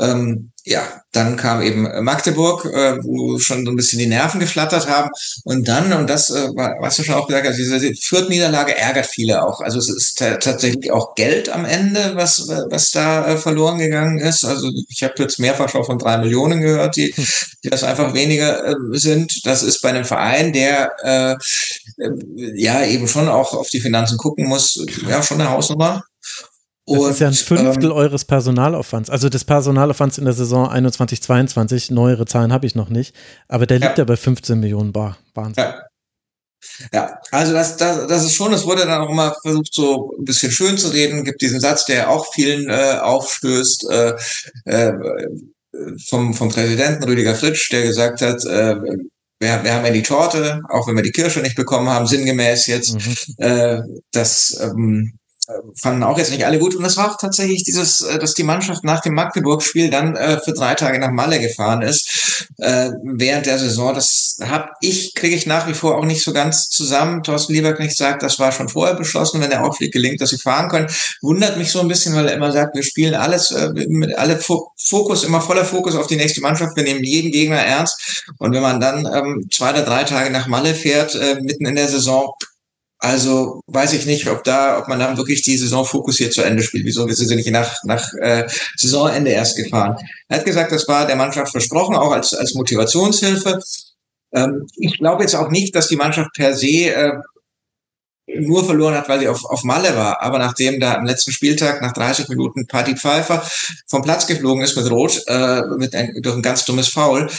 [0.00, 4.86] Ähm, ja, dann kam eben Magdeburg, äh, wo schon so ein bisschen die Nerven geflattert
[4.86, 5.08] haben.
[5.44, 6.48] Und dann, und das, äh,
[6.80, 9.60] was du schon auch gesagt hast, diese Fürth-Niederlage ärgert viele auch.
[9.60, 14.44] Also es ist tatsächlich auch Geld am Ende, was, was da äh, verloren gegangen ist.
[14.44, 17.14] Also ich habe jetzt mehrfach schon von drei Millionen gehört, die,
[17.64, 19.46] die das einfach weniger äh, sind.
[19.46, 21.32] Das ist bei einem Verein, der äh,
[22.02, 22.10] äh
[22.56, 26.04] ja eben schon auch auf die Finanzen gucken muss, ja schon eine Hausnummer.
[26.88, 30.68] Das und, ist ja ein Fünftel ähm, eures Personalaufwands, also des Personalaufwands in der Saison
[30.68, 31.90] 21, 22.
[31.90, 33.14] Neuere Zahlen habe ich noch nicht,
[33.46, 35.18] aber der liegt ja, ja bei 15 Millionen Bar.
[35.34, 35.64] Wahnsinn.
[35.64, 35.82] Ja.
[36.92, 40.24] Ja, also das, das, das ist schon, es wurde dann auch immer versucht, so ein
[40.24, 41.24] bisschen schön zu reden.
[41.24, 44.14] Gibt diesen Satz, der auch vielen äh, aufstößt, äh,
[44.64, 44.92] äh,
[46.08, 48.76] vom, vom Präsidenten Rüdiger Fritsch, der gesagt hat, äh,
[49.40, 52.66] wir, wir haben ja die Torte, auch wenn wir die Kirsche nicht bekommen haben, sinngemäß
[52.66, 53.14] jetzt, mhm.
[53.38, 55.17] äh, dass ähm,
[55.80, 56.74] fanden auch jetzt nicht alle gut.
[56.74, 60.38] Und das war auch tatsächlich dieses, äh, dass die Mannschaft nach dem Magdeburg-Spiel dann äh,
[60.40, 63.94] für drei Tage nach Malle gefahren ist äh, während der Saison.
[63.94, 67.22] Das habe ich, kriege ich nach wie vor auch nicht so ganz zusammen.
[67.22, 70.68] Thorsten Lieberknecht sagt, das war schon vorher beschlossen, wenn der Aufstieg gelingt, dass sie fahren
[70.68, 70.88] können.
[71.22, 74.38] Wundert mich so ein bisschen, weil er immer sagt, wir spielen alles äh, mit alle
[74.38, 76.76] Fokus, immer voller Fokus auf die nächste Mannschaft.
[76.76, 78.24] Wir nehmen jeden Gegner ernst.
[78.38, 81.74] Und wenn man dann ähm, zwei oder drei Tage nach Malle fährt, äh, mitten in
[81.74, 82.34] der Saison,
[83.00, 86.62] also weiß ich nicht, ob da, ob man dann wirklich die Saison fokussiert zu Ende
[86.62, 86.84] spielt.
[86.84, 89.96] Wieso sind sie nicht nach, nach äh, Saisonende erst gefahren?
[90.28, 93.60] Er hat gesagt, das war der Mannschaft versprochen, auch als, als Motivationshilfe.
[94.32, 97.12] Ähm, ich glaube jetzt auch nicht, dass die Mannschaft per se äh,
[98.26, 100.20] nur verloren hat, weil sie auf, auf Malle war.
[100.20, 103.48] Aber nachdem da am letzten Spieltag nach 30 Minuten Party Pfeiffer
[103.86, 107.30] vom Platz geflogen ist mit Rot, äh, mit ein, durch ein ganz dummes Foul,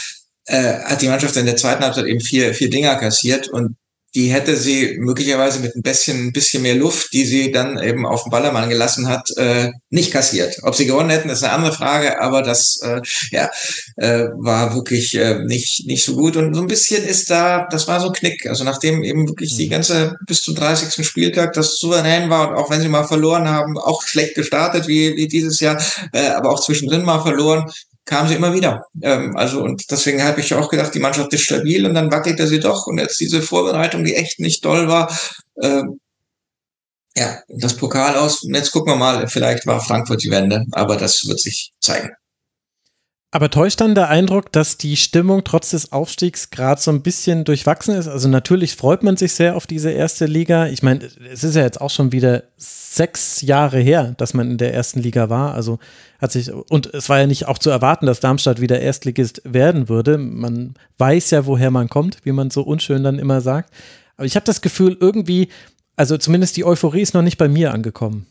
[0.46, 3.76] äh, hat die Mannschaft in der zweiten Halbzeit eben vier, vier Dinger kassiert und
[4.14, 8.06] die hätte sie möglicherweise mit ein bisschen, ein bisschen mehr Luft, die sie dann eben
[8.06, 10.58] auf den Ballermann gelassen hat, äh, nicht kassiert.
[10.62, 13.50] Ob sie gewonnen hätten, ist eine andere Frage, aber das äh, ja,
[13.96, 16.36] äh, war wirklich äh, nicht, nicht so gut.
[16.36, 18.46] Und so ein bisschen ist da, das war so ein Knick.
[18.46, 19.70] Also nachdem eben wirklich die mhm.
[19.70, 21.06] ganze bis zum 30.
[21.06, 25.16] Spieltag das souverän war und auch wenn sie mal verloren haben, auch schlecht gestartet wie,
[25.16, 25.80] wie dieses Jahr,
[26.12, 27.70] äh, aber auch zwischendrin mal verloren,
[28.10, 28.86] kam sie immer wieder.
[29.02, 32.48] Ähm, also und deswegen habe ich auch gedacht, die Mannschaft ist stabil und dann wackelte
[32.48, 32.88] sie doch.
[32.88, 35.16] Und jetzt diese Vorbereitung, die echt nicht toll war.
[35.62, 36.00] Ähm,
[37.16, 38.42] ja, das Pokal aus.
[38.42, 42.10] Jetzt gucken wir mal, vielleicht war Frankfurt die Wende, aber das wird sich zeigen.
[43.32, 47.44] Aber täuscht dann der Eindruck, dass die Stimmung trotz des Aufstiegs gerade so ein bisschen
[47.44, 48.08] durchwachsen ist?
[48.08, 50.66] Also natürlich freut man sich sehr auf diese erste Liga.
[50.66, 54.58] Ich meine, es ist ja jetzt auch schon wieder sechs Jahre her, dass man in
[54.58, 55.54] der ersten Liga war.
[55.54, 55.78] Also
[56.20, 59.88] hat sich, und es war ja nicht auch zu erwarten, dass Darmstadt wieder Erstligist werden
[59.88, 60.18] würde.
[60.18, 63.72] Man weiß ja, woher man kommt, wie man so unschön dann immer sagt.
[64.16, 65.50] Aber ich habe das Gefühl, irgendwie,
[65.94, 68.26] also zumindest die Euphorie ist noch nicht bei mir angekommen.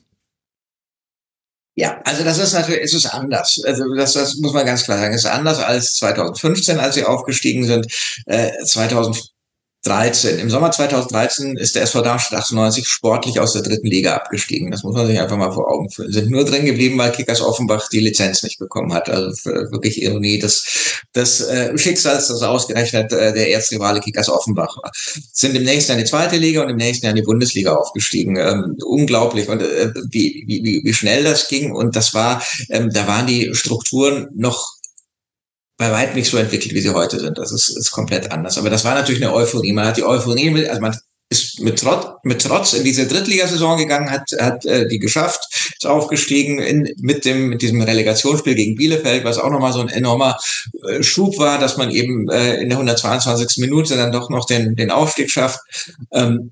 [1.79, 3.57] Ja, also das ist natürlich, es ist anders.
[3.65, 5.13] Also das, das muss man ganz klar sagen.
[5.13, 7.87] Es ist anders als 2015, als sie aufgestiegen sind.
[8.25, 9.31] Äh, 2000
[9.89, 10.37] 13.
[10.37, 14.69] Im Sommer 2013 ist der SV Darmstadt 98 sportlich aus der dritten Liga abgestiegen.
[14.69, 16.11] Das muss man sich einfach mal vor Augen führen.
[16.11, 19.09] Sind nur drin geblieben, weil Kickers Offenbach die Lizenz nicht bekommen hat.
[19.09, 19.31] Also
[19.71, 24.91] wirklich Ironie des, des äh, Schicksals, das ausgerechnet äh, der Erzrivale Kickers Offenbach war.
[25.33, 27.73] Sind im nächsten Jahr in die zweite Liga und im nächsten Jahr in die Bundesliga
[27.73, 28.37] aufgestiegen.
[28.37, 29.49] Ähm, unglaublich.
[29.49, 31.71] Und äh, wie, wie, wie schnell das ging.
[31.71, 34.78] Und das war, ähm, da waren die Strukturen noch
[35.79, 37.37] bei weitem nicht so entwickelt, wie sie heute sind.
[37.37, 38.57] Das ist, ist komplett anders.
[38.57, 39.71] Aber das war natürlich eine Euphorie.
[39.71, 40.95] Man hat die Euphorie, mit, also man
[41.29, 45.39] ist mit Trotz, mit Trotz in diese Drittligasaison gegangen, hat, hat äh, die geschafft,
[45.77, 49.87] ist aufgestiegen in, mit dem mit diesem Relegationsspiel gegen Bielefeld, was auch nochmal so ein
[49.87, 50.37] enormer
[50.85, 53.59] äh, Schub war, dass man eben äh, in der 122.
[53.59, 55.61] Minute dann doch noch den, den Aufstieg schafft.
[56.11, 56.51] Ähm,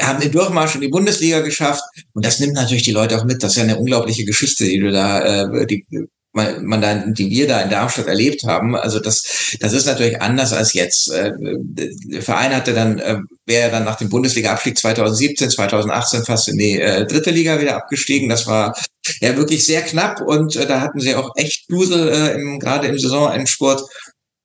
[0.00, 3.40] haben den Durchmarsch in die Bundesliga geschafft und das nimmt natürlich die Leute auch mit.
[3.44, 5.86] Das ist ja eine unglaubliche Geschichte, die du da, äh, die
[6.34, 8.76] man, man da, die wir da in Darmstadt erlebt haben.
[8.76, 11.10] Also das, das ist natürlich anders als jetzt.
[11.10, 16.58] Äh, der Verein hatte dann, äh, wäre dann nach dem Bundesliga-Abstieg 2017, 2018 fast in
[16.58, 18.28] die äh, dritte Liga wieder abgestiegen.
[18.28, 18.76] Das war
[19.20, 23.82] ja wirklich sehr knapp und da hatten sie auch echt Dusel im, gerade im Saisonendsport.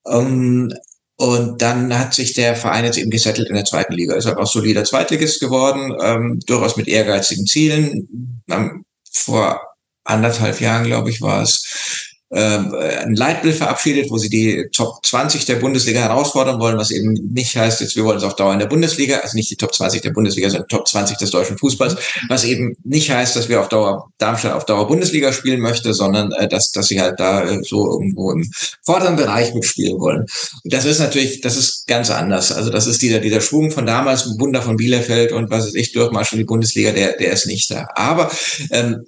[0.08, 0.72] Ähm,
[1.18, 4.16] und dann hat sich der Verein jetzt eben gesettelt in der zweiten Liga.
[4.16, 8.42] Ist halt auch solider Zweitligist geworden, ähm, durchaus mit ehrgeizigen Zielen.
[8.50, 9.69] Ähm, vor
[10.10, 12.00] anderthalb Jahren, glaube ich, war es,
[12.32, 17.14] ähm, ein Leitbild verabschiedet, wo sie die Top 20 der Bundesliga herausfordern wollen, was eben
[17.34, 19.74] nicht heißt, jetzt wir wollen es auf Dauer in der Bundesliga, also nicht die Top
[19.74, 21.96] 20 der Bundesliga, sondern Top 20 des deutschen Fußballs,
[22.28, 26.32] was eben nicht heißt, dass wir auf Dauer Darmstadt auf Dauer Bundesliga spielen möchte, sondern
[26.34, 28.48] äh, dass, dass sie halt da äh, so irgendwo im
[28.84, 30.28] vorderen Bereich mitspielen wollen.
[30.64, 32.52] Und das ist natürlich, das ist ganz anders.
[32.52, 35.94] Also das ist dieser, dieser Schwung von damals, Wunder von Bielefeld und was ist ich,
[35.94, 37.88] Durchmarsch in die Bundesliga, der, der ist nicht da.
[37.96, 38.30] Aber
[38.70, 39.04] ähm,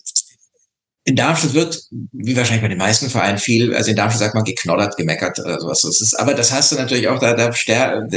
[1.04, 4.44] in Darmstadt wird, wie wahrscheinlich bei den meisten Vereinen, viel, also in Darmstadt sagt man
[4.44, 5.82] geknoddert, gemeckert oder sowas.
[5.82, 7.52] Das ist, aber das hast du natürlich auch da, da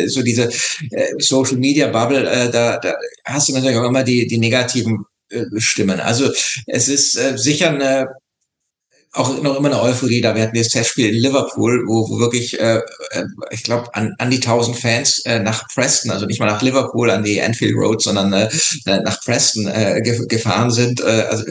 [0.07, 0.51] so diese
[0.91, 2.95] äh, Social Media Bubble, äh, da, da
[3.25, 5.99] hast du natürlich auch immer die, die negativen äh, Stimmen.
[6.01, 6.31] Also
[6.67, 8.09] es ist äh, sicher eine
[9.15, 10.35] auch noch immer eine Euphorie da.
[10.35, 14.31] Wir hatten das Testspiel in Liverpool, wo, wo wirklich, äh, äh ich glaube, an, an
[14.31, 18.03] die 1000 Fans äh, nach Preston, also nicht mal nach Liverpool an die Anfield Road,
[18.03, 18.51] sondern äh,
[18.85, 21.01] nach Preston äh, gefahren sind.
[21.01, 21.45] Äh, also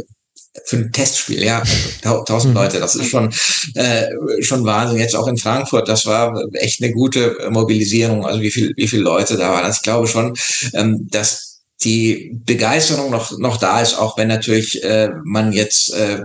[0.66, 1.60] für ein Testspiel, ja,
[2.04, 2.60] also tausend mhm.
[2.60, 3.34] Leute, das ist schon
[3.76, 4.08] äh,
[4.42, 5.00] schon Wahnsinn.
[5.00, 8.26] Jetzt auch in Frankfurt, das war echt eine gute Mobilisierung.
[8.26, 9.66] Also wie viel wie viele Leute da waren.
[9.66, 10.34] Also ich glaube schon,
[10.74, 16.24] ähm, dass die Begeisterung noch noch da ist, auch wenn natürlich äh, man jetzt äh,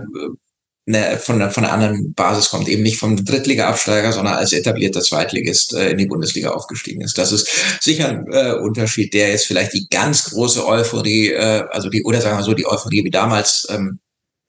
[0.89, 5.73] ne, von, von einer anderen Basis kommt, eben nicht vom Drittliga-Absteiger, sondern als etablierter Zweitligist
[5.73, 7.17] äh, in die Bundesliga aufgestiegen ist.
[7.17, 7.47] Das ist
[7.81, 12.21] sicher ein äh, Unterschied, der jetzt vielleicht die ganz große Euphorie, äh, also die, oder
[12.21, 13.99] sagen wir so, die Euphorie wie damals ähm,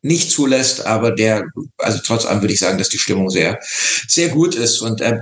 [0.03, 1.45] nicht zulässt, aber der,
[1.79, 3.59] also trotz allem würde ich sagen, dass die Stimmung sehr,
[4.09, 5.21] sehr gut ist und äh,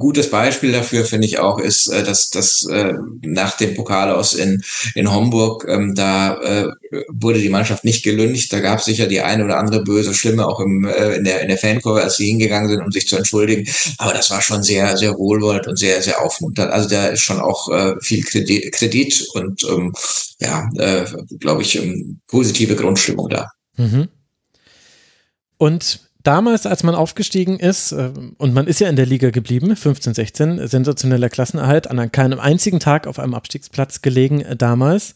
[0.00, 4.34] gutes Beispiel dafür finde ich auch ist, äh, dass dass äh, nach dem Pokal aus
[4.34, 4.62] in
[4.96, 6.68] in Homburg ähm, da äh,
[7.08, 8.52] wurde die Mannschaft nicht gelüncht.
[8.52, 11.42] Da gab es sicher die eine oder andere böse Stimme auch im äh, in der
[11.42, 13.70] in der Fankurve, als sie hingegangen sind, um sich zu entschuldigen.
[13.98, 16.72] Aber das war schon sehr sehr wohlwollend und sehr sehr aufmunternd.
[16.72, 19.92] Also da ist schon auch äh, viel Kredit, Kredit und ähm,
[20.40, 21.04] ja, äh,
[21.38, 23.50] glaube ich, ähm, positive Grundstimmung da.
[23.76, 24.08] Mhm.
[25.60, 29.76] Und damals, als man aufgestiegen ist, äh, und man ist ja in der Liga geblieben,
[29.76, 35.14] 15, 16, sensationeller Klassenerhalt, an keinem einzigen Tag auf einem Abstiegsplatz gelegen äh, damals.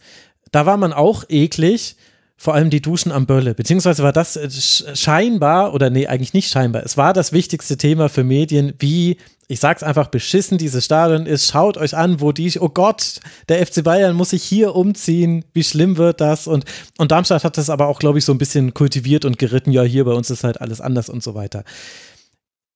[0.52, 1.96] Da war man auch eklig,
[2.36, 4.48] vor allem die Duschen am Bölle, beziehungsweise war das äh,
[4.96, 9.16] scheinbar, oder nee, eigentlich nicht scheinbar, es war das wichtigste Thema für Medien, wie
[9.48, 11.50] ich sag's einfach, beschissen dieses Stadion ist.
[11.50, 15.44] Schaut euch an, wo die, oh Gott, der FC Bayern muss sich hier umziehen.
[15.52, 16.46] Wie schlimm wird das?
[16.46, 16.64] Und,
[16.96, 19.70] und Darmstadt hat das aber auch, glaube ich, so ein bisschen kultiviert und geritten.
[19.70, 21.64] Ja, hier bei uns ist halt alles anders und so weiter.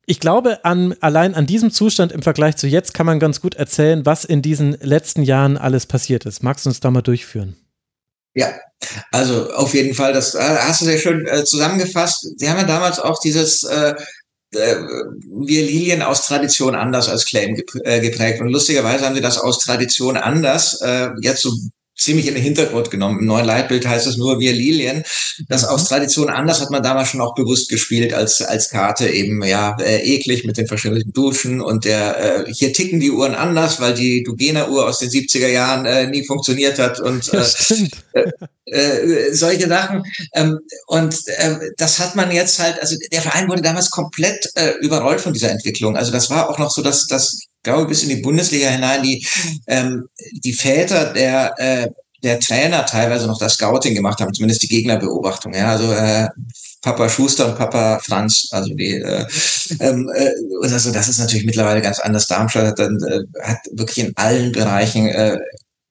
[0.05, 3.55] Ich glaube, an, allein an diesem Zustand im Vergleich zu jetzt kann man ganz gut
[3.55, 6.43] erzählen, was in diesen letzten Jahren alles passiert ist.
[6.43, 7.57] Magst du uns da mal durchführen?
[8.39, 8.55] Ja,
[9.11, 12.39] also auf jeden Fall, das äh, hast du sehr schön äh, zusammengefasst.
[12.39, 13.95] Sie haben ja damals auch dieses äh,
[14.55, 18.41] äh, wir Lilien aus Tradition anders als Claim äh, geprägt.
[18.41, 21.51] Und lustigerweise haben sie das aus Tradition anders äh, jetzt so
[21.99, 23.21] ziemlich in den Hintergrund genommen.
[23.21, 25.03] Im neuen Leitbild heißt es nur wir Lilien.
[25.49, 25.69] Das mhm.
[25.69, 29.77] aus Tradition anders hat man damals schon auch bewusst gespielt als als Karte eben ja
[29.81, 33.95] äh, eklig mit den verschiedenen Duschen und der äh, hier ticken die Uhren anders, weil
[33.95, 37.45] die Dugena Uhr aus den 70er Jahren äh, nie funktioniert hat und äh,
[38.71, 40.03] äh, äh, solche Sachen.
[40.35, 44.73] Ähm, und äh, das hat man jetzt halt, also der Verein wurde damals komplett äh,
[44.81, 45.97] überrollt von dieser Entwicklung.
[45.97, 49.27] Also das war auch noch so, dass das glaube bis in die Bundesliga hinein die
[49.67, 50.09] ähm,
[50.45, 51.89] die Väter der äh,
[52.23, 55.55] der Trainer teilweise noch das Scouting gemacht haben, zumindest die Gegnerbeobachtung.
[55.55, 56.29] Ja, also äh,
[56.83, 59.25] Papa Schuster und Papa Franz, also die, äh,
[59.81, 60.31] ähm, äh,
[60.63, 62.27] also das ist natürlich mittlerweile ganz anders.
[62.27, 65.39] Darmstadt hat dann äh, hat wirklich in allen Bereichen äh,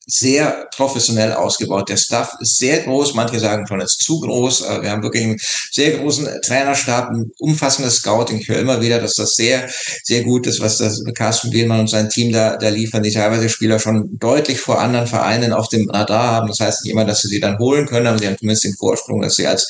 [0.08, 1.90] sehr professionell ausgebaut.
[1.90, 4.62] Der Staff ist sehr groß, manche sagen schon, es ist zu groß.
[4.82, 5.38] Wir haben wirklich einen
[5.72, 8.40] sehr großen Trainerstab, ein umfassendes Scouting.
[8.40, 9.70] Ich höre immer wieder, dass das sehr,
[10.04, 13.50] sehr gut ist, was das Carsten Bielmann und sein Team da, da liefern, die teilweise
[13.50, 16.48] Spieler schon deutlich vor anderen Vereinen auf dem Radar haben.
[16.48, 18.76] Das heißt nicht immer, dass sie sie dann holen können, aber sie haben zumindest den
[18.76, 19.68] Vorsprung, dass sie als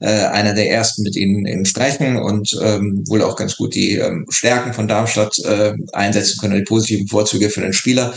[0.00, 3.96] äh, einer der ersten mit ihnen, ihnen sprechen und ähm, wohl auch ganz gut die
[3.96, 8.14] ähm, Stärken von Darmstadt äh, einsetzen können, die positiven Vorzüge für den Spieler.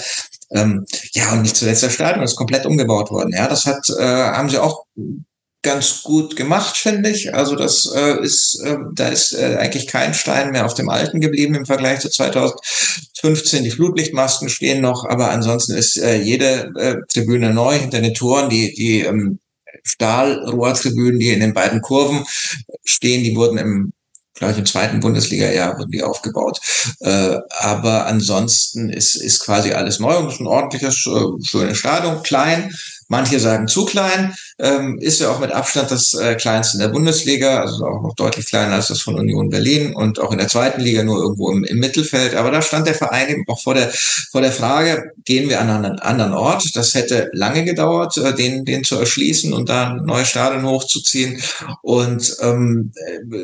[0.53, 3.33] Ähm, ja, und nicht zuletzt das Stadion ist komplett umgebaut worden.
[3.33, 4.85] Ja, das hat, äh, haben sie auch
[5.63, 7.33] ganz gut gemacht, finde ich.
[7.33, 11.21] Also das äh, ist, äh, da ist äh, eigentlich kein Stein mehr auf dem alten
[11.21, 13.63] geblieben im Vergleich zu 2015.
[13.63, 18.49] Die Flutlichtmasken stehen noch, aber ansonsten ist äh, jede äh, Tribüne neu hinter den Toren.
[18.49, 19.39] Die, die ähm,
[19.83, 22.25] Stahlrohrtribünen, die in den beiden Kurven
[22.83, 23.93] stehen, die wurden im
[24.41, 26.59] glaube ich, im zweiten Bundesliga-Jahr wurden die aufgebaut.
[26.99, 32.23] Äh, aber ansonsten ist, ist quasi alles neu und ist ein ordentliches, äh, schönes Stadion,
[32.23, 32.73] klein,
[33.11, 36.87] Manche sagen zu klein, ähm, ist ja auch mit Abstand das äh, kleinste in der
[36.87, 40.47] Bundesliga, also auch noch deutlich kleiner als das von Union Berlin und auch in der
[40.47, 42.35] zweiten Liga nur irgendwo im, im Mittelfeld.
[42.35, 43.89] Aber da stand der Verein eben auch vor der,
[44.31, 46.73] vor der Frage, gehen wir an einen anderen Ort?
[46.73, 51.41] Das hätte lange gedauert, äh, den, den zu erschließen und da ein neues Stadion hochzuziehen
[51.81, 52.93] und ähm,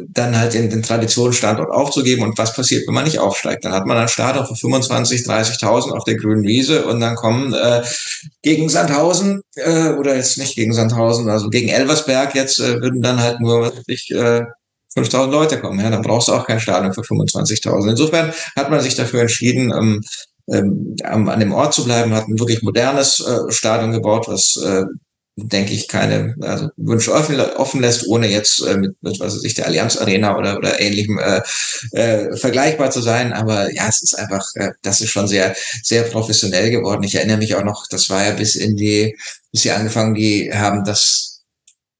[0.07, 2.23] dann halt den, den Traditionsstandort aufzugeben.
[2.23, 3.65] Und was passiert, wenn man nicht aufsteigt?
[3.65, 7.53] Dann hat man ein Stadion für 25, 30.000 auf der grünen Wiese und dann kommen
[7.53, 7.81] äh,
[8.41, 13.19] gegen Sandhausen äh, oder jetzt nicht gegen Sandhausen, also gegen Elversberg jetzt äh, würden dann
[13.21, 14.43] halt nur ich, äh,
[14.93, 15.79] 5000 Leute kommen.
[15.79, 17.89] Ja, dann brauchst du auch kein Stadion für 25.000.
[17.89, 20.03] Insofern hat man sich dafür entschieden, ähm,
[20.49, 20.95] ähm,
[21.29, 24.85] an dem Ort zu bleiben, hat ein wirklich modernes äh, Stadion gebaut, was äh,
[25.37, 29.43] denke ich, keine also Wünsche offen, offen lässt, ohne jetzt äh, mit, mit was weiß
[29.43, 31.41] ich, der Allianz Arena oder, oder ähnlichem äh,
[31.91, 33.33] äh, vergleichbar zu sein.
[33.33, 37.03] Aber ja, es ist einfach, äh, das ist schon sehr, sehr professionell geworden.
[37.03, 39.15] Ich erinnere mich auch noch, das war ja bis in die,
[39.51, 41.36] bis sie angefangen, die haben das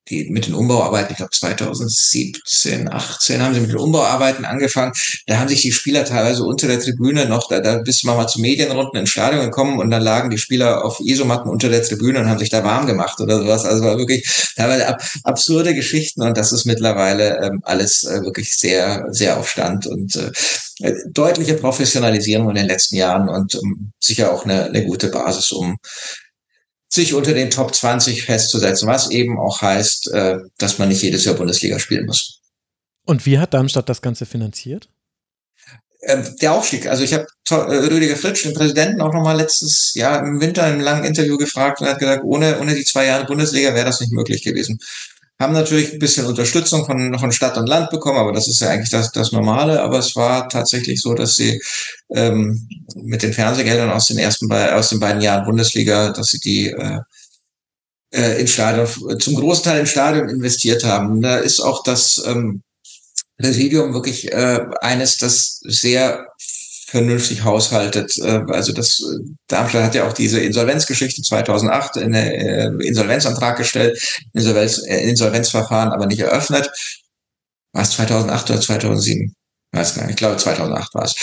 [0.10, 4.94] die mit den Umbauarbeiten, ich glaube 2017, 18 haben sie mit den Umbauarbeiten angefangen.
[5.26, 8.28] Da haben sich die Spieler teilweise unter der Tribüne noch, da, da bist du mal
[8.28, 12.20] zu Medienrunden ins Stadion gekommen und dann lagen die Spieler auf Isomatten unter der Tribüne
[12.20, 13.66] und haben sich da warm gemacht oder sowas.
[13.66, 18.56] Also war wirklich teilweise ab, absurde Geschichten und das ist mittlerweile ähm, alles äh, wirklich
[18.58, 24.32] sehr, sehr auf Stand und äh, deutliche Professionalisierung in den letzten Jahren und ähm, sicher
[24.32, 25.78] auch eine, eine gute Basis, um
[26.90, 31.26] sich unter den Top 20 festzusetzen, was eben auch heißt, äh, dass man nicht jedes
[31.26, 32.42] Jahr Bundesliga spielen muss.
[33.06, 34.90] Und wie hat Darmstadt das Ganze finanziert?
[36.02, 36.88] Ähm, der Aufstieg.
[36.88, 40.74] Also ich habe äh, Rüdiger Fritsch, den Präsidenten, auch nochmal letztes Jahr im Winter in
[40.74, 43.86] einem langen Interview gefragt und er hat gesagt, ohne, ohne die zwei Jahre Bundesliga wäre
[43.86, 44.80] das nicht möglich gewesen
[45.40, 48.70] haben natürlich ein bisschen Unterstützung von, von Stadt und Land bekommen, aber das ist ja
[48.70, 49.82] eigentlich das, das Normale.
[49.82, 51.62] Aber es war tatsächlich so, dass sie
[52.10, 56.70] ähm, mit den Fernsehgeldern aus den ersten aus den beiden Jahren Bundesliga, dass sie die
[56.70, 57.00] äh,
[58.12, 61.22] äh, ins Stadion, zum großen Teil ins Stadion investiert haben.
[61.22, 62.64] Da ist auch das ähm,
[63.38, 66.28] Präsidium wirklich äh, eines, das sehr
[66.88, 68.18] vernünftig haushaltet.
[68.18, 69.04] Äh, also das
[69.48, 74.02] Darmstadt hat ja auch diese Insolvenzgeschichte 2008 in der äh, Insolvenzantrag gestellt,
[74.34, 76.72] Insolvenz, äh, Insolvenzverfahren aber nicht eröffnet.
[77.74, 79.34] War es 2008 oder 2007?
[79.74, 80.12] Weiß gar nicht.
[80.12, 81.16] Ich glaube 2008 war es.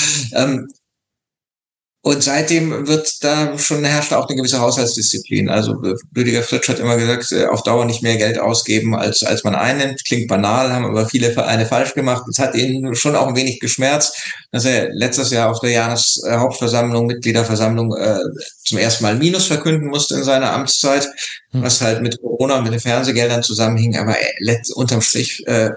[2.04, 5.48] Und seitdem wird da schon herrscht auch eine gewisse Haushaltsdisziplin.
[5.48, 5.82] Also
[6.14, 9.54] Rüdiger Fritsch hat immer gesagt, äh, auf Dauer nicht mehr Geld ausgeben, als, als man
[9.54, 10.04] einnimmt.
[10.04, 12.24] Klingt banal, haben aber viele Vereine falsch gemacht.
[12.30, 17.06] Es hat ihn schon auch ein wenig geschmerzt, dass er letztes Jahr auf der Jahreshauptversammlung,
[17.06, 18.18] Mitgliederversammlung äh,
[18.64, 21.08] zum ersten Mal Minus verkünden musste in seiner Amtszeit,
[21.52, 21.62] hm.
[21.62, 23.96] was halt mit Corona und mit den Fernsehgeldern zusammenhing.
[23.96, 25.70] Aber äh, unterm Strich äh,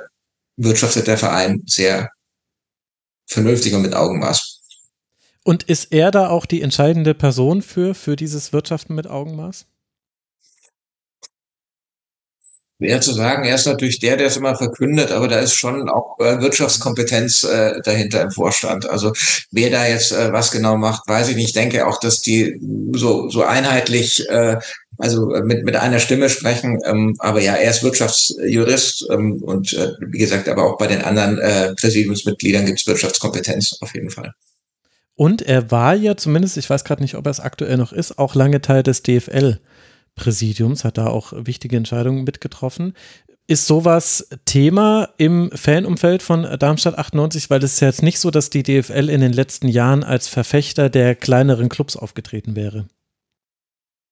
[0.58, 2.10] wirtschaftet der Verein sehr
[3.28, 4.57] vernünftig und mit Augenmaß.
[5.48, 9.66] Und ist er da auch die entscheidende Person für, für dieses Wirtschaften mit Augenmaß?
[12.78, 15.88] Schwer zu sagen, er ist natürlich der, der es immer verkündet, aber da ist schon
[15.88, 18.90] auch äh, Wirtschaftskompetenz äh, dahinter im Vorstand.
[18.90, 19.14] Also
[19.50, 21.48] wer da jetzt äh, was genau macht, weiß ich nicht.
[21.48, 22.60] Ich denke auch, dass die
[22.92, 24.58] so, so einheitlich, äh,
[24.98, 26.82] also mit, mit einer Stimme sprechen.
[26.84, 31.04] Ähm, aber ja, er ist Wirtschaftsjurist ähm, und äh, wie gesagt, aber auch bei den
[31.04, 34.34] anderen äh, Präsidiumsmitgliedern gibt es Wirtschaftskompetenz auf jeden Fall.
[35.18, 38.20] Und er war ja zumindest, ich weiß gerade nicht, ob er es aktuell noch ist,
[38.20, 42.94] auch lange Teil des DFL-Präsidiums, hat da auch wichtige Entscheidungen mitgetroffen.
[43.48, 47.50] Ist sowas Thema im Fanumfeld von Darmstadt 98?
[47.50, 50.28] Weil es ist ja jetzt nicht so, dass die DFL in den letzten Jahren als
[50.28, 52.86] Verfechter der kleineren Clubs aufgetreten wäre.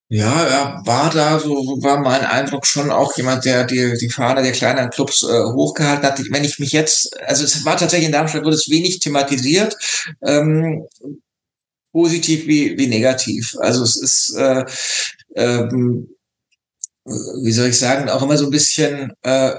[0.10, 1.50] Ja, er war da, so
[1.82, 6.06] war mein Eindruck schon auch jemand, der die, die Fahne der kleineren Clubs äh, hochgehalten
[6.06, 6.22] hat.
[6.30, 9.76] Wenn ich mich jetzt, also es war tatsächlich in Darmstadt, wurde es wenig thematisiert,
[10.22, 10.86] ähm,
[11.92, 13.56] positiv wie, wie negativ.
[13.60, 14.64] Also es ist, äh,
[15.36, 16.10] ähm,
[17.06, 19.56] wie soll ich sagen, auch immer so ein bisschen äh,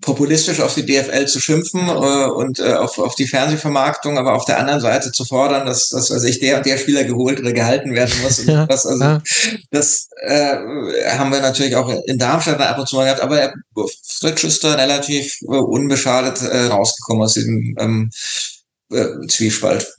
[0.00, 4.44] populistisch auf die DFL zu schimpfen äh, und äh, auf, auf die Fernsehvermarktung, aber auf
[4.44, 7.52] der anderen Seite zu fordern, dass, dass weiß ich, der und der Spieler geholt oder
[7.52, 8.36] gehalten werden muss.
[8.46, 9.22] Ja, was, also, ja.
[9.70, 10.56] Das äh,
[11.16, 13.52] haben wir natürlich auch in Darmstadt ab und zu mal gehabt, aber
[14.04, 18.10] Fritsch ist da relativ äh, unbeschadet äh, rausgekommen aus diesem ähm,
[18.92, 19.92] äh, Zwiespalt.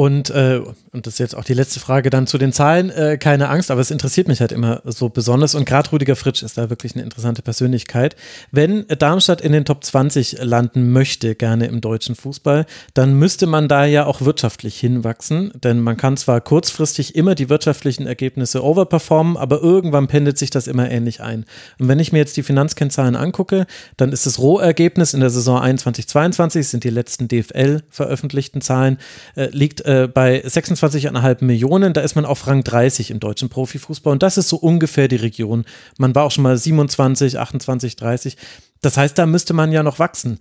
[0.00, 2.88] Und, äh, und das ist jetzt auch die letzte Frage dann zu den Zahlen.
[2.88, 5.54] Äh, keine Angst, aber es interessiert mich halt immer so besonders.
[5.54, 8.16] Und gerade Rüdiger Fritsch ist da wirklich eine interessante Persönlichkeit.
[8.50, 13.68] Wenn Darmstadt in den Top 20 landen möchte, gerne im deutschen Fußball, dann müsste man
[13.68, 15.52] da ja auch wirtschaftlich hinwachsen.
[15.62, 20.66] Denn man kann zwar kurzfristig immer die wirtschaftlichen Ergebnisse overperformen, aber irgendwann pendelt sich das
[20.66, 21.44] immer ähnlich ein.
[21.78, 23.66] Und wenn ich mir jetzt die Finanzkennzahlen angucke,
[23.98, 28.96] dann ist das Rohergebnis in der Saison 21-22, sind die letzten DFL veröffentlichten Zahlen,
[29.36, 31.92] äh, liegt äh, bei 26,5 Millionen.
[31.92, 35.16] Da ist man auf Rang 30 im deutschen Profifußball und das ist so ungefähr die
[35.16, 35.64] Region.
[35.98, 38.36] Man war auch schon mal 27, 28, 30.
[38.82, 40.38] Das heißt, da müsste man ja noch wachsen.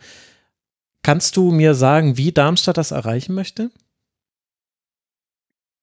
[1.02, 3.72] Kannst du mir sagen, wie Darmstadt das erreichen möchte?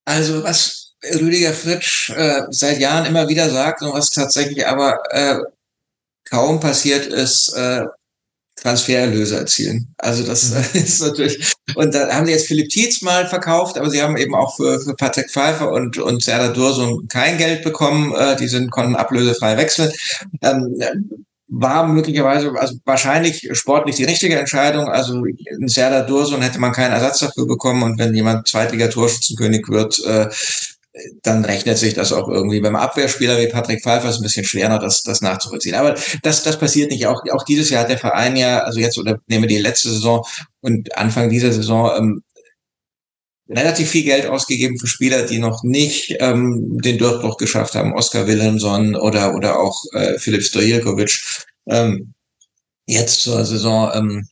[0.05, 5.41] Also was Rüdiger Fritsch äh, seit Jahren immer wieder sagt und was tatsächlich aber äh,
[6.25, 7.85] kaum passiert ist, äh,
[8.55, 9.93] Transfererlöse erzielen.
[9.99, 10.65] Also das mhm.
[10.81, 14.35] ist natürlich, und da haben sie jetzt Philipp Tietz mal verkauft, aber sie haben eben
[14.35, 18.15] auch für, für Patrick Pfeiffer und, und Serdar Dursun kein Geld bekommen.
[18.15, 19.91] Äh, die sind, konnten ablösefrei wechseln.
[20.43, 20.77] Ähm,
[21.49, 24.89] war möglicherweise, also wahrscheinlich sportlich die richtige Entscheidung.
[24.89, 29.99] Also in Serdar Dursun hätte man keinen Ersatz dafür bekommen und wenn jemand Zweitliga-Torschützenkönig wird,
[30.05, 30.29] äh,
[31.23, 34.79] dann rechnet sich das auch irgendwie beim Abwehrspieler wie Patrick Pfeiffer ist ein bisschen schwerer,
[34.79, 35.75] das, das nachzuvollziehen.
[35.75, 37.07] Aber das, das passiert nicht.
[37.07, 39.91] Auch, auch dieses Jahr hat der Verein ja, also jetzt oder nehmen wir die letzte
[39.91, 40.25] Saison
[40.61, 42.23] und Anfang dieser Saison ähm,
[43.49, 47.95] relativ viel Geld ausgegeben für Spieler, die noch nicht ähm, den Durchbruch geschafft haben.
[47.95, 51.23] Oskar Wilhelmsson oder, oder auch äh, Filip Stojilkovic.
[51.69, 52.15] Ähm,
[52.87, 54.29] jetzt zur Saison ähm,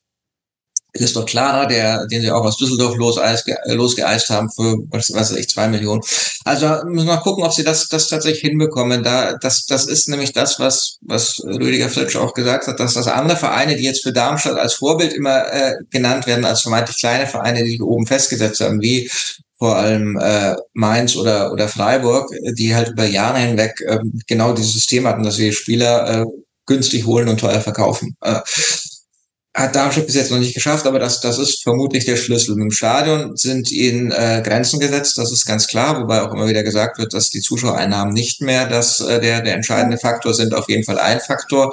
[0.97, 5.49] Christoph Klara, der, den sie auch aus Düsseldorf losgeeist, losgeeist haben für, was weiß ich,
[5.49, 6.03] zwei Millionen.
[6.45, 9.03] Also müssen wir mal gucken, ob sie das, das tatsächlich hinbekommen.
[9.03, 13.09] Da, das, das ist nämlich das, was, was Rüdiger Flitsch auch gesagt hat, dass das
[13.09, 17.26] andere Vereine, die jetzt für Darmstadt als Vorbild immer äh, genannt werden, als vermeintlich kleine
[17.26, 19.11] Vereine, die sich oben festgesetzt haben, wie
[19.59, 24.72] vor allem äh, Mainz oder, oder Freiburg, die halt über Jahre hinweg äh, genau dieses
[24.72, 26.24] System hatten, dass sie Spieler äh,
[26.66, 28.16] günstig holen und teuer verkaufen.
[28.20, 28.40] Äh,
[29.55, 32.61] hat Darmstadt bis jetzt noch nicht geschafft, aber das, das ist vermutlich der Schlüssel.
[32.61, 36.65] Im Stadion sind ihnen äh, Grenzen gesetzt, das ist ganz klar, wobei auch immer wieder
[36.65, 40.69] gesagt wird, dass die Zuschauereinnahmen nicht mehr das, äh, der, der entscheidende Faktor sind, auf
[40.69, 41.73] jeden Fall ein Faktor,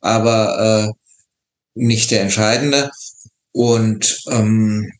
[0.00, 0.92] aber äh,
[1.74, 2.90] nicht der entscheidende.
[3.52, 4.92] Und ähm,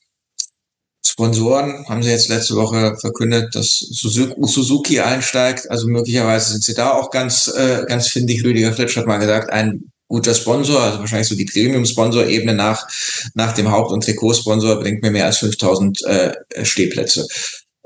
[1.05, 5.71] Sponsoren haben sie jetzt letzte Woche verkündet, dass Suzuki einsteigt.
[5.71, 8.43] Also möglicherweise sind sie da auch ganz, äh, ganz findig.
[8.45, 12.87] Rüdiger Flitsch hat mal gesagt, ein guter Sponsor, also wahrscheinlich so die Premium-Sponsor-Ebene nach,
[13.35, 17.27] nach dem Haupt- und Trikotsponsor bringt mir mehr als 5000 äh, Stehplätze.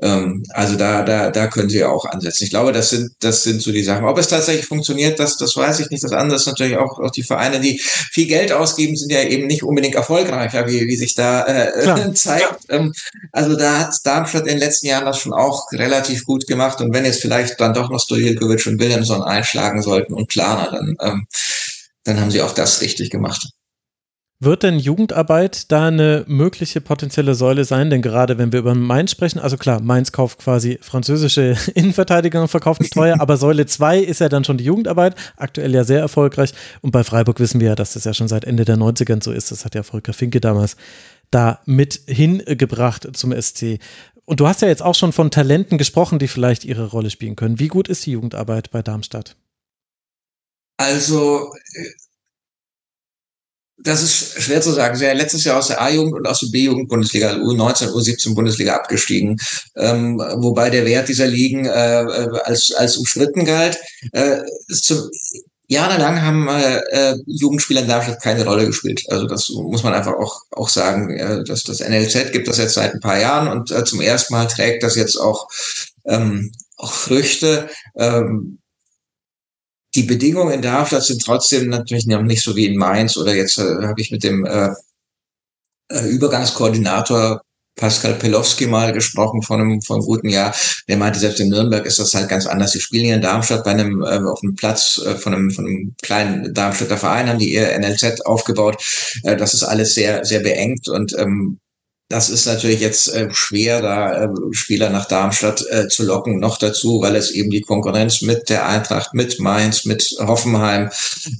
[0.02, 2.44] Ähm, also da, da, da können sie auch ansetzen.
[2.44, 4.04] Ich glaube, das sind, das sind so die Sachen.
[4.04, 6.04] Ob es tatsächlich funktioniert, das, das weiß ich nicht.
[6.04, 9.46] Das andere ist natürlich auch, auch die Vereine, die viel Geld ausgeben, sind ja eben
[9.46, 12.66] nicht unbedingt erfolgreicher, wie, wie sich da äh, zeigt.
[12.68, 12.92] Ähm,
[13.32, 16.80] also da hat Darmstadt in den letzten Jahren das schon auch relativ gut gemacht.
[16.82, 20.96] Und wenn jetzt vielleicht dann doch noch Stojilkovic und Wilhelmsson einschlagen sollten und Planer, dann
[21.00, 21.26] ähm,
[22.06, 23.48] dann haben sie auch das richtig gemacht.
[24.38, 27.88] Wird denn Jugendarbeit da eine mögliche potenzielle Säule sein?
[27.88, 32.48] Denn gerade wenn wir über Mainz sprechen, also klar, Mainz kauft quasi französische Innenverteidiger und
[32.48, 36.00] verkauft die teuer, aber Säule 2 ist ja dann schon die Jugendarbeit, aktuell ja sehr
[36.00, 36.52] erfolgreich.
[36.82, 39.32] Und bei Freiburg wissen wir ja, dass das ja schon seit Ende der 90ern so
[39.32, 39.50] ist.
[39.50, 40.76] Das hat ja Volker Finke damals
[41.30, 43.78] da mit hingebracht zum SC.
[44.26, 47.36] Und du hast ja jetzt auch schon von Talenten gesprochen, die vielleicht ihre Rolle spielen
[47.36, 47.58] können.
[47.58, 49.36] Wie gut ist die Jugendarbeit bei Darmstadt?
[50.76, 51.52] Also,
[53.78, 54.94] das ist schwer zu sagen.
[54.94, 58.34] Sie sind ja letztes Jahr aus der A-Jugend und aus der B-Jugend Bundesliga, U19, U17
[58.34, 59.38] Bundesliga abgestiegen,
[59.76, 63.78] ähm, wobei der Wert dieser Ligen äh, äh als, als umstritten galt.
[64.12, 65.10] Äh, zum,
[65.68, 69.04] jahrelang haben äh, äh, Jugendspieler in Darmstadt keine Rolle gespielt.
[69.08, 71.10] Also das muss man einfach auch, auch sagen.
[71.10, 74.34] Äh, dass das NLZ gibt das jetzt seit ein paar Jahren und äh, zum ersten
[74.34, 75.48] Mal trägt das jetzt auch,
[76.06, 77.68] ähm, auch Früchte.
[77.96, 78.58] Ähm,
[79.94, 83.58] die Bedingungen in Darmstadt sind trotzdem natürlich noch nicht so wie in Mainz oder jetzt
[83.58, 84.70] äh, habe ich mit dem äh,
[85.88, 87.40] äh, Übergangskoordinator
[87.76, 90.54] Pascal Pelowski mal gesprochen von einem, von einem guten Jahr.
[90.88, 92.72] Der meinte, selbst in Nürnberg ist das halt ganz anders.
[92.72, 95.66] Sie spielen hier in Darmstadt bei einem, äh, auf einem Platz äh, von, einem, von
[95.66, 98.82] einem kleinen Darmstädter Verein, haben die ihr NLZ aufgebaut.
[99.24, 101.58] Äh, das ist alles sehr, sehr beengt und ähm,
[102.08, 106.38] das ist natürlich jetzt äh, schwer, da äh, Spieler nach Darmstadt äh, zu locken.
[106.38, 110.90] Noch dazu, weil es eben die Konkurrenz mit der Eintracht, mit Mainz, mit Hoffenheim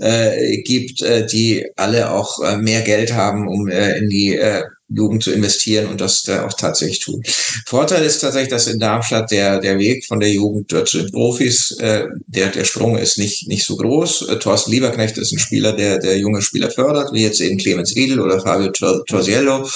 [0.01, 4.65] äh, gibt, äh, die alle auch äh, mehr Geld haben, um äh, in die äh,
[4.89, 7.23] Jugend zu investieren und das da auch tatsächlich tun.
[7.67, 11.73] Vorteil ist tatsächlich, dass in Darmstadt der, der Weg von der Jugend zu den Profis,
[11.81, 14.29] äh, der, der Sprung ist nicht, nicht so groß.
[14.29, 17.97] Äh, Thorsten Lieberknecht ist ein Spieler, der, der junge Spieler fördert, wie jetzt eben Clemens
[17.97, 19.69] Riedel oder Fabio Torsiello.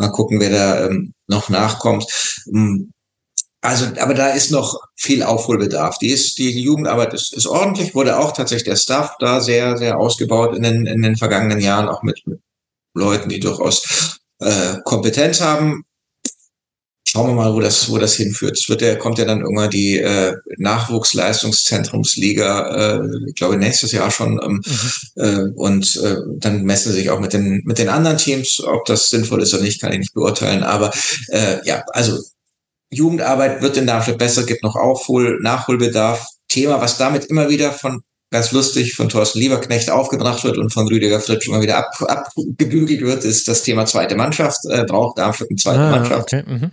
[0.00, 2.06] Mal gucken, wer da ähm, noch nachkommt.
[2.46, 2.84] Mm,
[3.60, 5.98] also, aber da ist noch viel Aufholbedarf.
[5.98, 9.98] Die ist, die Jugendarbeit ist, ist ordentlich, wurde auch tatsächlich der Staff da sehr, sehr
[9.98, 12.40] ausgebaut in den, in den vergangenen Jahren, auch mit, mit
[12.94, 15.84] Leuten, die durchaus äh, Kompetenz haben.
[17.12, 18.56] Schauen wir mal, wo das, wo das hinführt.
[18.56, 24.12] Es wird ja, kommt ja dann irgendwann die äh, Nachwuchsleistungszentrumsliga, äh, ich glaube nächstes Jahr
[24.12, 24.38] schon.
[24.40, 24.92] Ähm, mhm.
[25.16, 28.62] äh, und äh, dann messen sie sich auch mit den, mit den anderen Teams.
[28.64, 30.62] Ob das sinnvoll ist oder nicht, kann ich nicht beurteilen.
[30.62, 30.92] Aber
[31.30, 32.16] äh, ja, also
[32.90, 36.24] Jugendarbeit wird in Darmstadt besser, gibt noch Aufhol, Nachholbedarf.
[36.46, 40.86] Thema, was damit immer wieder von ganz lustig von Thorsten Lieberknecht aufgebracht wird und von
[40.86, 44.60] Rüdiger Fritsch immer wieder ab, abgebügelt wird, ist das Thema zweite Mannschaft.
[44.68, 46.32] Äh, braucht Darmstadt eine zweite ah, Mannschaft.
[46.32, 46.44] Okay.
[46.46, 46.70] Mhm.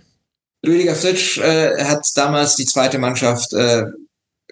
[0.66, 3.84] Rüdiger Fritsch äh, hat damals die zweite Mannschaft, äh,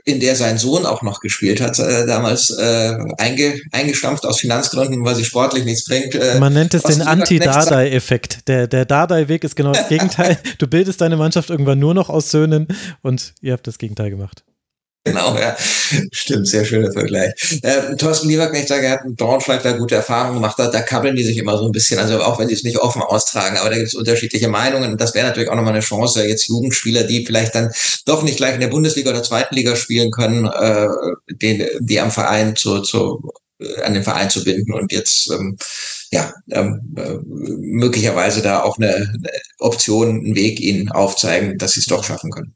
[0.05, 5.05] in der sein Sohn auch noch gespielt hat, äh, damals äh, einge, eingestampft aus Finanzgründen,
[5.05, 6.15] weil sie sportlich nichts bringt.
[6.15, 8.47] Äh, Man nennt es den Anti-Dardai-Effekt.
[8.47, 10.39] Der, der Dardai-Weg ist genau das Gegenteil.
[10.59, 12.69] du bildest deine Mannschaft irgendwann nur noch aus Söhnen
[13.03, 14.45] und ihr habt das Gegenteil gemacht.
[15.07, 15.57] Genau, ja.
[16.11, 17.61] Stimmt, sehr schöner Vergleich.
[17.63, 21.15] Äh, Thorsten Lieberknecht sagt, er hat in Braunschweig da gute Erfahrungen gemacht, da, da kabbeln
[21.15, 23.71] die sich immer so ein bisschen, also auch wenn sie es nicht offen austragen, aber
[23.71, 27.05] da gibt es unterschiedliche Meinungen und das wäre natürlich auch nochmal eine Chance, jetzt Jugendspieler,
[27.05, 27.71] die vielleicht dann
[28.05, 30.89] doch nicht gleich in der Bundesliga oder zweiten Liga spielen können, äh,
[31.31, 33.31] den, die am Verein zu, zu
[33.61, 35.57] äh, an den Verein zu binden und jetzt ähm,
[36.11, 39.31] ja ähm, äh, möglicherweise da auch eine, eine
[39.61, 42.56] Option, einen Weg ihnen aufzeigen, dass sie es doch schaffen können.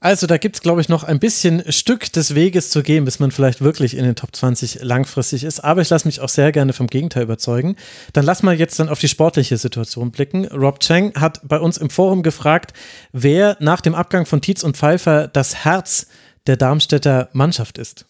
[0.00, 3.18] Also da gibt es, glaube ich, noch ein bisschen Stück des Weges zu gehen, bis
[3.18, 5.64] man vielleicht wirklich in den Top 20 langfristig ist.
[5.64, 7.74] Aber ich lasse mich auch sehr gerne vom Gegenteil überzeugen.
[8.12, 10.46] Dann lass mal jetzt dann auf die sportliche Situation blicken.
[10.46, 12.74] Rob Chang hat bei uns im Forum gefragt,
[13.12, 16.06] wer nach dem Abgang von Tietz und Pfeiffer das Herz
[16.46, 18.06] der Darmstädter Mannschaft ist.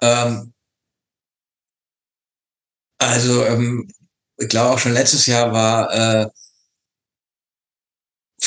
[0.00, 0.52] Ähm,
[2.98, 3.88] also ähm,
[4.36, 6.28] ich glaube auch schon letztes Jahr war äh,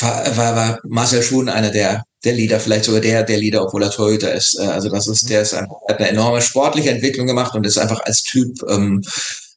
[0.00, 3.90] war, war Marcel Schuhn einer der, der Leader, vielleicht sogar der, der Leader, obwohl er
[3.90, 4.58] Torhüter ist.
[4.58, 7.78] Äh, also das ist, der ist ein, hat eine enorme sportliche Entwicklung gemacht und ist
[7.78, 9.02] einfach als Typ ähm,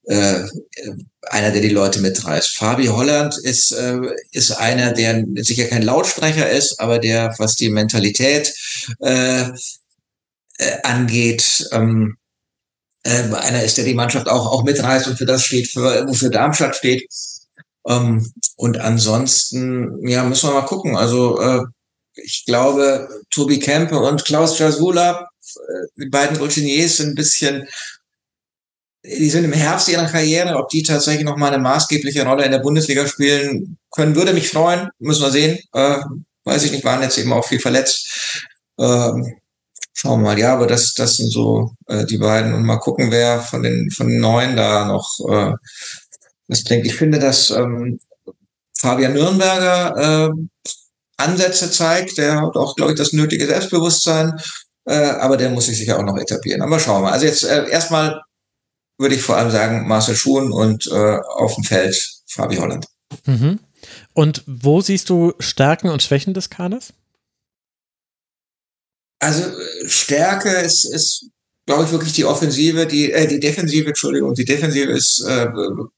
[0.08, 0.44] äh,
[1.24, 2.58] einer, der die Leute mitreißt.
[2.58, 3.98] Fabi Holland ist, äh,
[4.32, 8.54] ist einer, der sicher kein Lautsprecher ist, aber der, was die Mentalität
[9.00, 9.46] äh,
[10.58, 12.18] äh, angeht, ähm,
[13.04, 16.30] äh, einer ist, der die Mannschaft auch, auch mitreißt und für das steht, für, wofür
[16.30, 17.08] Darmstadt steht.
[17.88, 20.96] Ähm, und ansonsten, ja, müssen wir mal gucken.
[20.96, 21.64] Also äh,
[22.16, 27.68] ich glaube, Tobi Kempe und Klaus Jasula, äh, die beiden Routiniers sind ein bisschen,
[29.04, 32.52] die sind im Herbst ihrer Karriere, ob die tatsächlich noch mal eine maßgebliche Rolle in
[32.52, 34.90] der Bundesliga spielen können, würde mich freuen.
[35.00, 35.60] Müssen wir sehen.
[35.74, 35.98] Äh,
[36.44, 38.44] weiß ich nicht, waren jetzt eben auch viel verletzt.
[38.80, 39.38] Ähm,
[39.94, 40.40] schauen wir mal.
[40.40, 42.54] Ja, aber das, das sind so äh, die beiden.
[42.54, 45.54] Und mal gucken, wer von den, von den Neuen da noch äh,
[46.48, 46.86] das bringt.
[46.86, 48.00] Ich finde, dass ähm,
[48.78, 50.32] Fabian Nürnberger äh,
[51.18, 52.18] Ansätze zeigt.
[52.18, 54.34] Der hat auch, glaube ich, das nötige Selbstbewusstsein.
[54.86, 56.62] Äh, aber der muss sich sicher auch noch etablieren.
[56.62, 57.14] Aber schauen wir mal.
[57.14, 58.22] Also jetzt äh, erstmal
[58.98, 62.86] würde ich vor allem sagen Marcel Schuhen und äh, auf dem Feld Fabi Holland.
[63.26, 63.60] Mhm.
[64.14, 66.94] Und wo siehst du Stärken und Schwächen des Kaders?
[69.20, 71.30] Also äh, Stärke ist, ist
[71.66, 75.48] glaube ich, wirklich die Offensive, die, äh, die Defensive, Entschuldigung, die Defensive ist äh,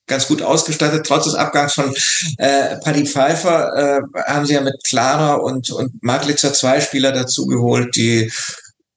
[0.08, 1.06] ganz gut ausgestattet.
[1.06, 1.94] Trotz des Abgangs von
[2.38, 7.46] äh, Paddy Pfeiffer äh, haben sie ja mit Clara und, und Maglitzer zwei Spieler dazu
[7.48, 8.32] geholt, die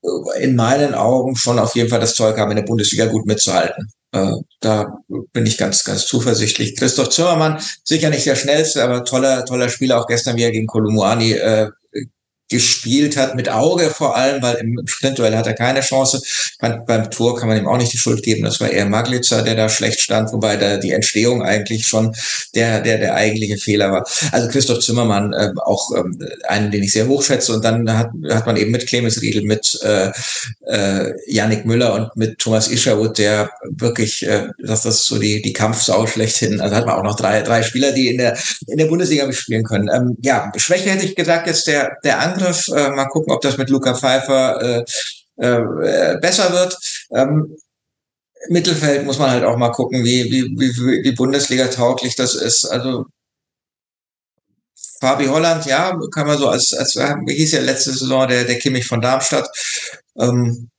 [0.02, 3.26] äh, in meinen Augen schon auf jeden Fall das Zeug haben, in der Bundesliga gut
[3.26, 3.90] mitzuhalten.
[4.12, 4.98] Äh, da
[5.32, 6.76] bin ich ganz, ganz zuversichtlich.
[6.76, 11.32] Christoph Zimmermann, sicher nicht der schnellste, aber toller, toller Spieler, auch gestern wieder gegen Kolumuani
[11.32, 11.70] äh,
[12.50, 16.20] gespielt hat, mit Auge vor allem, weil im Sprintduell hat er keine Chance.
[16.58, 18.42] Beim, beim Tor kann man ihm auch nicht die Schuld geben.
[18.42, 22.14] Das war eher Maglitzer, der da schlecht stand, wobei da die Entstehung eigentlich schon
[22.54, 24.06] der, der, der eigentliche Fehler war.
[24.32, 27.54] Also Christoph Zimmermann, äh, auch ähm, einen, den ich sehr hoch schätze.
[27.54, 30.10] Und dann hat, hat man eben mit Clemens Riedel, mit äh,
[30.66, 35.52] äh, Yannick Müller und mit Thomas Isherwood, der wirklich, äh, das, das so die, die
[35.52, 36.60] Kampfsau schlechthin.
[36.60, 38.36] Also hat man auch noch drei, drei Spieler, die in der,
[38.66, 39.88] in der Bundesliga spielen können.
[39.94, 42.68] Ähm, ja, Schwäche hätte ich gesagt, ist der, der Angriff Angriff.
[42.68, 44.84] Äh, mal gucken, ob das mit Luca Pfeiffer äh,
[45.36, 46.76] äh, besser wird.
[47.14, 47.56] Ähm,
[48.48, 52.64] Mittelfeld muss man halt auch mal gucken, wie, wie, wie, wie Bundesliga tauglich das ist.
[52.64, 53.06] Also
[55.00, 58.86] Fabi Holland, ja, kann man so als, als hieß ja letzte Saison der, der Kimmich
[58.86, 59.48] von Darmstadt.
[60.18, 60.70] Ähm,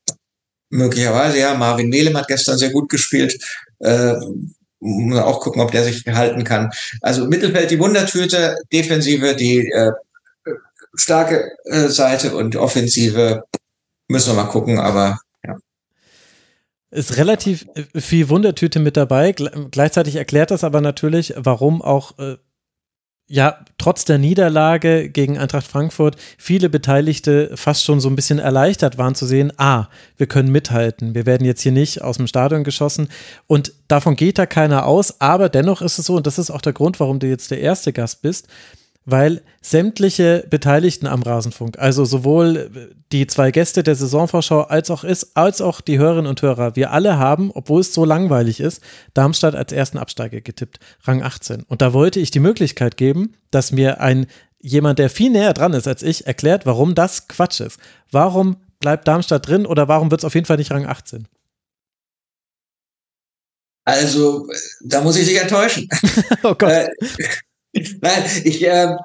[0.70, 1.56] möglicherweise, ja.
[1.56, 3.38] Marvin Melem hat gestern sehr gut gespielt.
[3.80, 4.16] Äh,
[5.14, 6.72] auch gucken, ob der sich halten kann.
[7.02, 9.92] Also Mittelfeld die Wundertüte, Defensive die äh,
[10.94, 13.44] starke äh, Seite und Offensive
[14.08, 15.20] müssen wir mal gucken, aber.
[16.94, 19.32] Ist relativ äh, viel Wundertüte mit dabei.
[19.32, 22.36] Gleichzeitig erklärt das aber natürlich, warum auch äh,
[23.32, 28.98] ja, trotz der Niederlage gegen Eintracht Frankfurt viele Beteiligte fast schon so ein bisschen erleichtert
[28.98, 29.88] waren zu sehen, ah,
[30.18, 33.08] wir können mithalten, wir werden jetzt hier nicht aus dem Stadion geschossen
[33.48, 36.60] und davon geht da keiner aus, aber dennoch ist es so und das ist auch
[36.60, 38.50] der Grund, warum du jetzt der erste Gast bist,
[39.06, 45.36] weil sämtliche Beteiligten am Rasenfunk, also sowohl die zwei Gäste der Saisonvorschau als auch ist,
[45.36, 48.82] als auch die Hörerinnen und Hörer, wir alle haben, obwohl es so langweilig ist,
[49.14, 51.64] Darmstadt als ersten Absteiger getippt, Rang 18.
[51.64, 54.28] Und da wollte ich die Möglichkeit geben, dass mir ein
[54.60, 57.80] jemand, der viel näher dran ist als ich, erklärt, warum das Quatsch ist.
[58.12, 61.28] Warum bleibt Darmstadt drin oder warum wird es auf jeden Fall nicht Rang 18?
[63.84, 64.48] Also,
[64.82, 65.90] da muss ich dich enttäuschen.
[66.44, 66.90] oh Gott.
[68.02, 68.96] Nein, ich, äh,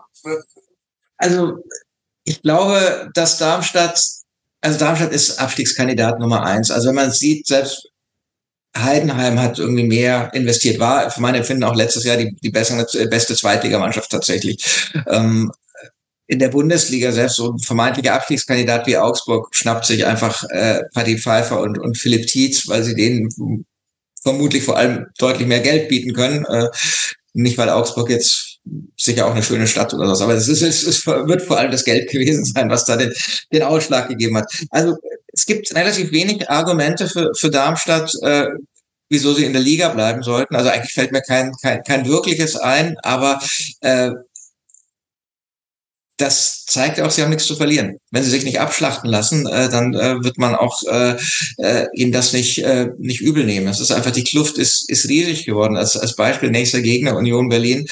[1.17, 1.59] also
[2.25, 4.01] ich glaube, dass Darmstadt,
[4.61, 6.71] also Darmstadt ist Abstiegskandidat Nummer eins.
[6.71, 7.89] Also wenn man sieht, selbst
[8.77, 12.85] Heidenheim hat irgendwie mehr investiert, war für mein Empfinden auch letztes Jahr die, die bessere,
[13.09, 14.93] beste Zweitligamannschaft tatsächlich.
[15.07, 15.53] Ähm,
[16.27, 21.19] in der Bundesliga selbst so ein vermeintlicher Abstiegskandidat wie Augsburg schnappt sich einfach äh, Paddy
[21.19, 23.65] Pfeiffer und, und Philipp Tietz, weil sie denen
[24.23, 26.45] vermutlich vor allem deutlich mehr Geld bieten können.
[26.47, 26.69] Äh,
[27.33, 28.56] nicht, weil Augsburg jetzt
[28.97, 31.71] sicher auch eine schöne Stadt oder was, aber es, ist, es, es wird vor allem
[31.71, 33.13] das Geld gewesen sein, was da den,
[33.53, 34.53] den Ausschlag gegeben hat.
[34.71, 34.97] Also
[35.33, 38.47] es gibt relativ wenig Argumente für, für Darmstadt, äh,
[39.09, 40.57] wieso sie in der Liga bleiben sollten.
[40.57, 43.39] Also eigentlich fällt mir kein, kein, kein wirkliches ein, aber
[43.81, 44.11] äh,
[46.19, 47.99] das zeigt auch, sie haben nichts zu verlieren.
[48.11, 51.17] Wenn sie sich nicht abschlachten lassen, äh, dann äh, wird man auch äh,
[51.59, 53.69] äh, ihnen das nicht, äh, nicht übel nehmen.
[53.69, 55.77] Es ist einfach, die Kluft ist, ist riesig geworden.
[55.77, 57.87] Als, als Beispiel nächster Gegner Union Berlin.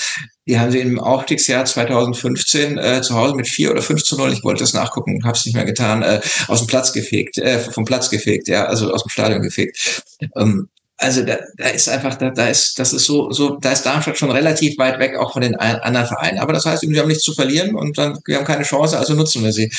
[0.47, 4.33] Die haben sie im Aufstiegsjahr 2015 äh, zu Hause mit vier oder fünf zu null,
[4.33, 7.59] ich wollte das nachgucken, habe es nicht mehr getan, äh, aus dem Platz gefegt, äh,
[7.59, 10.03] vom Platz gefegt, ja, also aus dem Stadion gefegt.
[10.37, 13.83] Ähm, also da, da ist einfach, da, da ist, das ist so, so, da ist
[13.83, 16.39] Darmstadt schon relativ weit weg auch von den anderen Vereinen.
[16.39, 19.15] Aber das heißt, wir haben nichts zu verlieren und dann, wir haben keine Chance, also
[19.15, 19.71] nutzen wir sie.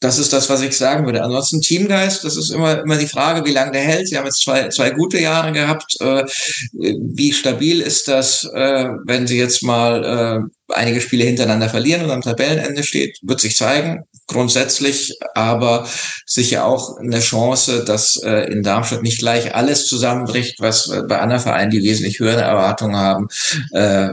[0.00, 1.22] Das ist das, was ich sagen würde.
[1.22, 4.08] Ansonsten Teamgeist, das ist immer, immer die Frage, wie lange der hält.
[4.08, 5.96] Sie haben jetzt zwei, zwei gute Jahre gehabt.
[6.00, 6.24] Äh,
[6.72, 10.04] wie stabil ist das, äh, wenn Sie jetzt mal
[10.68, 13.18] äh, einige Spiele hintereinander verlieren und am Tabellenende steht?
[13.22, 15.88] Wird sich zeigen, grundsätzlich, aber
[16.26, 21.18] sicher auch eine Chance, dass äh, in Darmstadt nicht gleich alles zusammenbricht, was äh, bei
[21.20, 23.28] anderen Vereinen, die wesentlich höhere Erwartungen haben,
[23.72, 24.10] äh,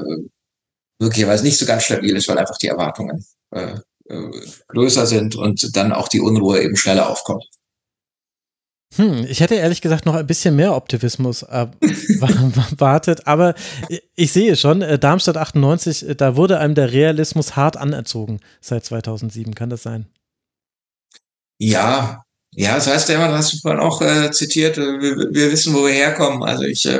[0.99, 3.79] möglicherweise nicht so ganz stabil ist, weil einfach die Erwartungen äh, äh,
[4.67, 7.45] größer sind und dann auch die Unruhe eben schneller aufkommt.
[8.95, 13.55] Hm, ich hätte ehrlich gesagt noch ein bisschen mehr Optimismus erwartet, aber
[14.15, 18.83] ich sehe schon, äh, Darmstadt 98, äh, da wurde einem der Realismus hart anerzogen seit
[18.83, 19.55] 2007.
[19.55, 20.07] Kann das sein?
[21.57, 25.51] Ja, ja, das heißt ja immer, das hast du vorhin auch äh, zitiert, wir, wir,
[25.51, 26.43] wissen, wo wir herkommen.
[26.43, 26.99] Also ich äh,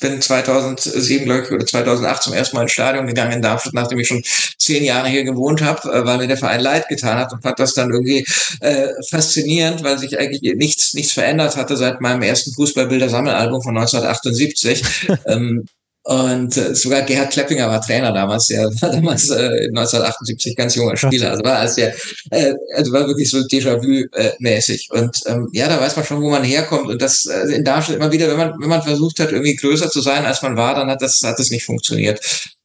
[0.00, 3.98] bin 2007, glaube ich, oder 2008 zum ersten Mal ins Stadion gegangen in Darmstadt, nachdem
[3.98, 4.22] ich schon
[4.58, 7.58] zehn Jahre hier gewohnt habe, äh, weil mir der Verein leid getan hat und fand
[7.58, 8.24] das dann irgendwie
[8.60, 15.08] äh, faszinierend, weil sich eigentlich nichts, nichts verändert hatte seit meinem ersten Fußballbilder-Sammelalbum von 1978.
[15.26, 15.66] ähm,
[16.02, 20.96] und äh, sogar Gerhard Kleppinger war Trainer damals, der war damals äh, 1978 ganz junger
[20.96, 21.30] Spieler.
[21.30, 21.94] Also war als der,
[22.30, 24.88] äh, also war wirklich so Déjà-vu-mäßig.
[24.92, 26.88] Und ähm, ja, da weiß man schon, wo man herkommt.
[26.88, 29.90] Und das äh, in Darmstadt immer wieder, wenn man, wenn man versucht hat, irgendwie größer
[29.90, 32.20] zu sein, als man war, dann hat das, hat das nicht funktioniert.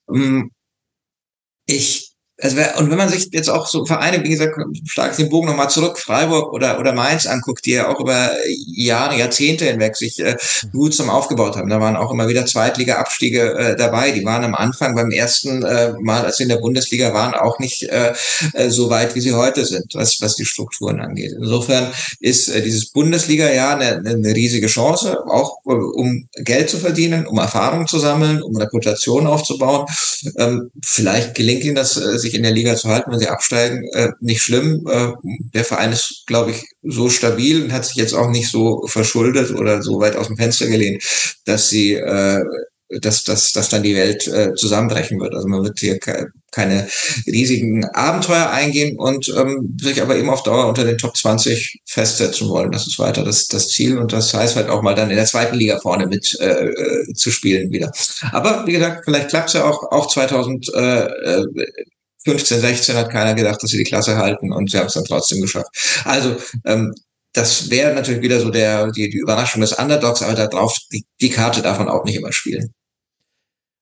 [0.10, 0.52] Ähm,
[1.68, 5.48] ich also und wenn man sich jetzt auch so Vereine, wie gesagt, stark den Bogen
[5.48, 8.32] nochmal zurück, Freiburg oder, oder Mainz anguckt, die ja auch über
[8.68, 10.36] Jahre, Jahrzehnte hinweg sich äh,
[10.74, 11.70] gut zum aufgebaut haben.
[11.70, 14.12] Da waren auch immer wieder Zweitliga-Abstiege äh, dabei.
[14.12, 17.60] Die waren am Anfang beim ersten äh, Mal, als sie in der Bundesliga waren, auch
[17.60, 18.14] nicht äh,
[18.54, 21.32] äh, so weit, wie sie heute sind, was, was die Strukturen angeht.
[21.38, 27.28] Insofern ist äh, dieses Bundesliga-Jahr eine, eine riesige Chance, auch äh, um Geld zu verdienen,
[27.28, 29.86] um Erfahrung zu sammeln, um Reputation aufzubauen.
[30.38, 33.88] Ähm, vielleicht gelingt ihnen das äh, sich in der Liga zu halten, wenn sie absteigen,
[33.93, 34.86] äh, nicht schlimm.
[34.89, 35.13] Äh,
[35.53, 39.51] der Verein ist, glaube ich, so stabil und hat sich jetzt auch nicht so verschuldet
[39.51, 41.03] oder so weit aus dem Fenster gelehnt,
[41.45, 42.43] dass sie äh,
[42.89, 45.34] dass, dass, dass dann die Welt äh, zusammenbrechen wird.
[45.34, 46.88] Also man wird hier ke keine
[47.28, 52.47] riesigen Abenteuer eingehen und ähm, sich aber eben auf Dauer unter den Top 20 festsetzen
[52.47, 52.71] wollen.
[52.71, 55.26] Das ist weiter das, das Ziel und das heißt halt auch mal dann in der
[55.26, 57.91] zweiten Liga vorne mit äh, äh zu spielen wieder.
[58.32, 60.73] Aber wie gesagt, vielleicht klappt es ja auch, auch 2000.
[60.73, 61.07] Äh,
[62.26, 65.05] 15, 16 hat keiner gedacht, dass sie die Klasse halten und sie haben es dann
[65.05, 65.69] trotzdem geschafft.
[66.03, 66.93] Also ähm,
[67.34, 71.05] das wäre natürlich wieder so der die, die Überraschung des Underdogs, aber da drauf die,
[71.21, 72.73] die Karte darf man auch nicht immer spielen.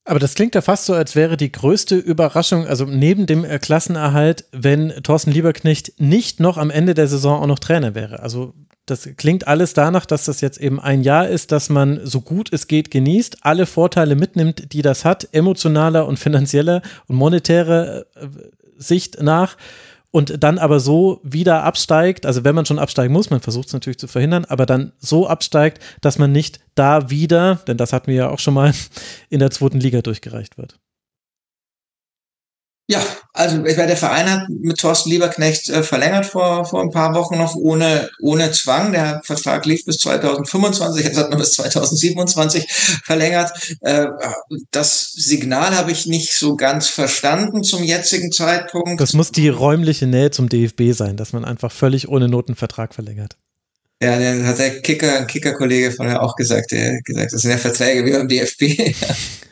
[0.05, 3.57] Aber das klingt ja fast so, als wäre die größte Überraschung, also neben dem äh,
[3.57, 8.19] Klassenerhalt, wenn Thorsten Lieberknecht nicht noch am Ende der Saison auch noch Trainer wäre.
[8.19, 8.53] Also
[8.85, 12.51] das klingt alles danach, dass das jetzt eben ein Jahr ist, dass man so gut
[12.51, 18.27] es geht genießt, alle Vorteile mitnimmt, die das hat, emotionaler und finanzieller und monetäre äh,
[18.77, 19.55] Sicht nach
[20.13, 23.73] und dann aber so wieder absteigt, also wenn man schon absteigen muss, man versucht es
[23.73, 28.07] natürlich zu verhindern, aber dann so absteigt, dass man nicht da wieder, denn das hatten
[28.07, 28.73] wir ja auch schon mal,
[29.29, 30.79] in der zweiten Liga durchgereicht wird.
[32.87, 36.91] Ja, also ich meine, der Verein hat mit Thorsten Lieberknecht äh, verlängert vor, vor ein
[36.91, 38.91] paar Wochen noch ohne, ohne Zwang.
[38.91, 42.69] Der Vertrag lief bis 2025, jetzt hat man bis 2027
[43.05, 43.77] verlängert.
[43.79, 44.07] Äh,
[44.71, 48.99] das Signal habe ich nicht so ganz verstanden zum jetzigen Zeitpunkt.
[48.99, 53.37] Das muss die räumliche Nähe zum DFB sein, dass man einfach völlig ohne Notenvertrag verlängert.
[54.01, 57.51] Ja, der hat der Kicker, ein Kicker-Kollege von mir auch gesagt, der gesagt, das sind
[57.51, 58.93] ja Verträge wie beim DFB.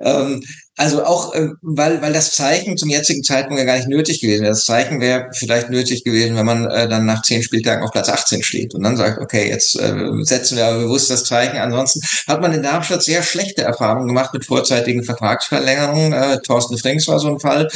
[0.00, 0.42] Ähm,
[0.76, 4.42] also auch, äh, weil, weil das Zeichen zum jetzigen Zeitpunkt ja gar nicht nötig gewesen
[4.42, 4.52] wäre.
[4.52, 8.08] Das Zeichen wäre vielleicht nötig gewesen, wenn man äh, dann nach zehn Spieltagen auf Platz
[8.08, 11.58] 18 steht und dann sagt, okay, jetzt äh, setzen wir aber bewusst das Zeichen.
[11.58, 16.12] Ansonsten hat man in Darmstadt sehr schlechte Erfahrungen gemacht mit vorzeitigen Vertragsverlängerungen.
[16.12, 17.68] Äh, Thorsten Frings war so ein Fall,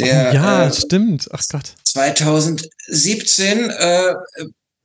[0.00, 1.28] der oh, ja, äh, stimmt.
[1.32, 1.74] Ach Gott.
[1.84, 4.14] 2017 äh,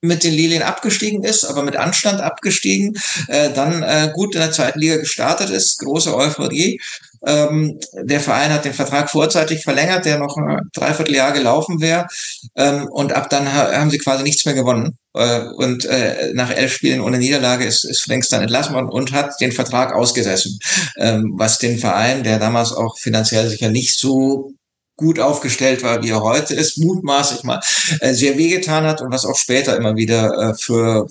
[0.02, 2.94] mit den Lilien abgestiegen ist, aber mit Anstand abgestiegen,
[3.28, 6.80] äh, dann äh, gut in der zweiten Liga gestartet ist, große Euphorie.
[7.26, 12.08] Ähm, der Verein hat den Vertrag vorzeitig verlängert, der noch ein Dreivierteljahr gelaufen wäre.
[12.56, 14.98] Ähm, und ab dann ha haben sie quasi nichts mehr gewonnen.
[15.16, 19.12] Äh, und äh, nach elf Spielen ohne Niederlage ist, ist Franks dann entlassen worden und
[19.12, 20.60] hat den Vertrag ausgesessen.
[20.98, 24.52] Ähm, was den Verein, der damals auch finanziell sicher nicht so
[24.96, 27.62] gut aufgestellt war, wie er heute ist, mutmaßlich mal
[28.00, 31.08] äh, sehr wehgetan hat und was auch später immer wieder äh, für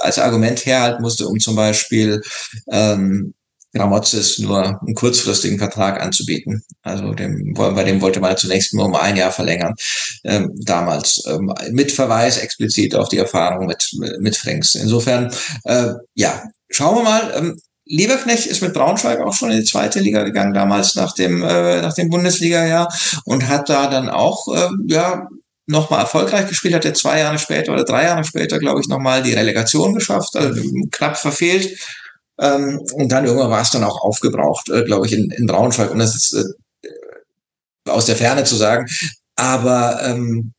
[0.00, 2.22] als Argument herhalten musste, um zum Beispiel
[2.70, 3.34] ähm,
[3.74, 6.62] Gramozis nur einen kurzfristigen Vertrag anzubieten.
[6.82, 9.74] Also dem, bei dem wollte man zunächst nur um ein Jahr verlängern,
[10.24, 14.74] ähm, damals, ähm, mit Verweis explizit auf die Erfahrung mit, mit Franks.
[14.74, 15.34] Insofern,
[15.64, 17.32] äh, ja, schauen wir mal.
[17.34, 21.42] Ähm, Lieberknecht ist mit Braunschweig auch schon in die zweite Liga gegangen, damals nach dem,
[21.42, 22.92] äh, nach dem Bundesliga-Jahr
[23.24, 25.28] und hat da dann auch, äh, ja,
[25.66, 29.22] nochmal erfolgreich gespielt, hat er zwei Jahre später oder drei Jahre später, glaube ich, nochmal
[29.22, 30.60] die Relegation geschafft, also
[30.90, 31.78] knapp verfehlt.
[32.38, 35.90] Ähm, und dann irgendwann war es dann auch aufgebraucht, äh, glaube ich, in, in Braunschweig,
[35.90, 38.86] um das ist äh, aus der Ferne zu sagen.
[39.36, 40.52] Aber ähm,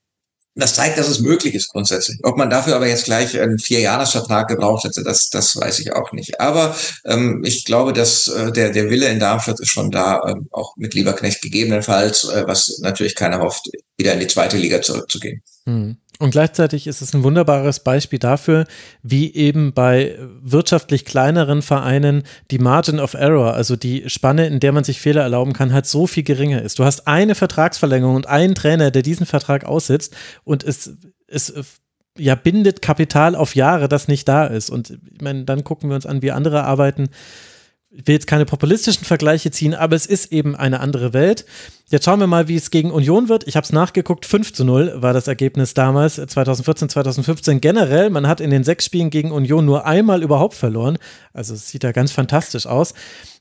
[0.56, 2.20] das zeigt, dass es möglich ist grundsätzlich.
[2.24, 6.12] Ob man dafür aber jetzt gleich einen Vierjahresvertrag gebraucht hätte, das, das weiß ich auch
[6.12, 6.40] nicht.
[6.40, 6.76] Aber
[7.06, 10.76] ähm, ich glaube, dass äh, der, der Wille in Darmstadt ist schon da, ähm, auch
[10.78, 15.42] mit Lieberknecht gegebenenfalls, äh, was natürlich keiner hofft, wieder in die zweite Liga zurückzugehen.
[15.66, 15.98] Hm.
[16.24, 18.66] Und gleichzeitig ist es ein wunderbares Beispiel dafür,
[19.02, 24.72] wie eben bei wirtschaftlich kleineren Vereinen die Margin of Error, also die Spanne, in der
[24.72, 26.80] man sich Fehler erlauben kann, halt so viel geringer ist.
[26.80, 30.16] Du hast eine Vertragsverlängerung und einen Trainer, der diesen Vertrag aussitzt
[30.46, 30.96] und es,
[31.28, 31.54] es
[32.18, 34.70] ja, bindet Kapital auf Jahre, das nicht da ist.
[34.70, 37.10] Und ich meine, dann gucken wir uns an, wie andere arbeiten
[37.96, 41.46] ich will jetzt keine populistischen Vergleiche ziehen, aber es ist eben eine andere Welt.
[41.90, 43.48] Jetzt schauen wir mal, wie es gegen Union wird.
[43.48, 48.10] Ich habe es nachgeguckt, 5 zu 0 war das Ergebnis damals, 2014, 2015 generell.
[48.10, 50.98] Man hat in den sechs Spielen gegen Union nur einmal überhaupt verloren.
[51.34, 52.96] Also es sieht da ganz fantastisch aus.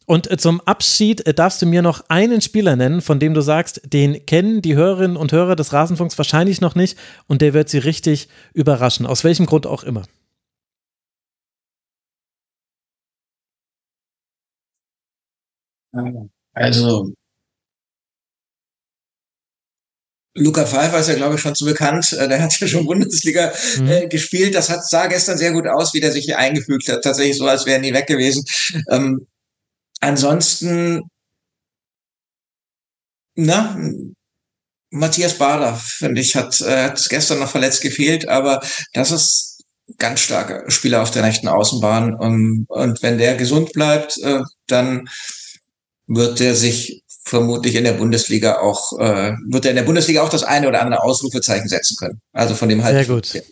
[0.05, 3.41] Und äh, zum Abschied äh, darfst du mir noch einen Spieler nennen, von dem du
[3.41, 7.71] sagst, den kennen die Hörerinnen und Hörer des Rasenfunks wahrscheinlich noch nicht und der wird
[7.71, 10.03] sie richtig überraschen, aus welchem Grund auch immer.
[16.55, 17.13] Also
[20.35, 22.13] Luca Pfeiffer ist ja, glaube ich, schon zu bekannt.
[22.13, 23.89] Äh, der hat ja schon Bundesliga mhm.
[23.89, 24.55] äh, gespielt.
[24.55, 27.03] Das hat, sah gestern sehr gut aus, wie der sich hier eingefügt hat.
[27.03, 28.45] Tatsächlich so, als wäre nie weg gewesen.
[28.91, 29.27] Ähm,
[30.01, 31.03] ansonsten,
[33.35, 33.79] na,
[34.91, 38.63] Matthias Bader, finde ich, hat, äh, hat gestern noch verletzt gefehlt, aber
[38.95, 39.65] das ist
[39.99, 42.15] ganz starker Spieler auf der rechten Außenbahn.
[42.15, 45.09] Um, ähm, und wenn der gesund bleibt, äh, dann
[46.07, 50.29] wird er sich vermutlich in der Bundesliga auch, äh, wird er in der Bundesliga auch
[50.29, 52.21] das eine oder andere Ausrufezeichen setzen können.
[52.33, 52.95] Also von dem halt.
[52.95, 53.43] Sehr gut.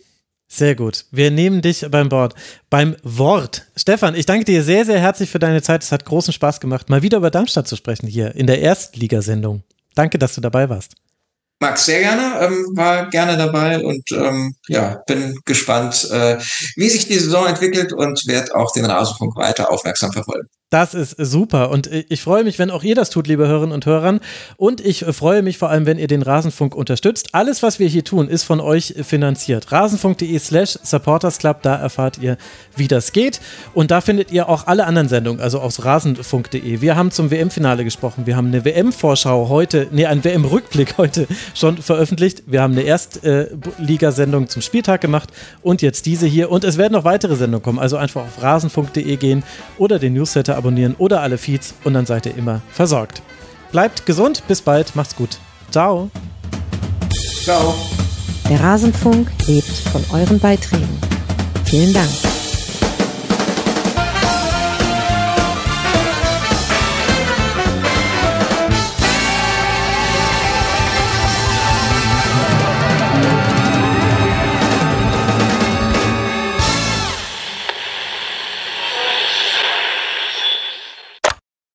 [0.53, 1.05] Sehr gut.
[1.11, 2.35] Wir nehmen dich beim Wort.
[2.69, 3.67] Beim Wort.
[3.77, 5.81] Stefan, ich danke dir sehr, sehr herzlich für deine Zeit.
[5.81, 9.63] Es hat großen Spaß gemacht, mal wieder über Darmstadt zu sprechen hier in der Erstligasendung.
[9.95, 10.95] Danke, dass du dabei warst.
[11.61, 16.37] Max, sehr gerne, ähm, war gerne dabei und ähm, ja, bin gespannt, äh,
[16.75, 20.49] wie sich die Saison entwickelt und werde auch den Rasenfunk weiter aufmerksam verfolgen.
[20.71, 23.85] Das ist super und ich freue mich, wenn auch ihr das tut, liebe Hörerinnen und
[23.85, 24.19] Hörer.
[24.55, 27.35] Und ich freue mich vor allem, wenn ihr den Rasenfunk unterstützt.
[27.35, 29.69] Alles, was wir hier tun, ist von euch finanziert.
[29.73, 32.37] Rasenfunk.de slash supportersclub, da erfahrt ihr,
[32.77, 33.41] wie das geht.
[33.73, 36.79] Und da findet ihr auch alle anderen Sendungen, also aus rasenfunk.de.
[36.79, 38.25] Wir haben zum WM-Finale gesprochen.
[38.25, 42.43] Wir haben eine WM-Vorschau heute, nee, ein WM-Rückblick heute schon veröffentlicht.
[42.47, 45.31] Wir haben eine Erstligasendung zum Spieltag gemacht
[45.63, 46.49] und jetzt diese hier.
[46.49, 47.79] Und es werden noch weitere Sendungen kommen.
[47.79, 49.43] Also einfach auf rasenfunk.de gehen
[49.77, 53.21] oder den Newsletter abonnieren oder alle Feeds und dann seid ihr immer versorgt.
[53.71, 55.37] Bleibt gesund, bis bald, macht's gut.
[55.71, 56.09] Ciao.
[57.43, 57.73] Ciao.
[58.49, 60.99] Der Rasenfunk lebt von euren Beiträgen.
[61.65, 62.30] Vielen Dank.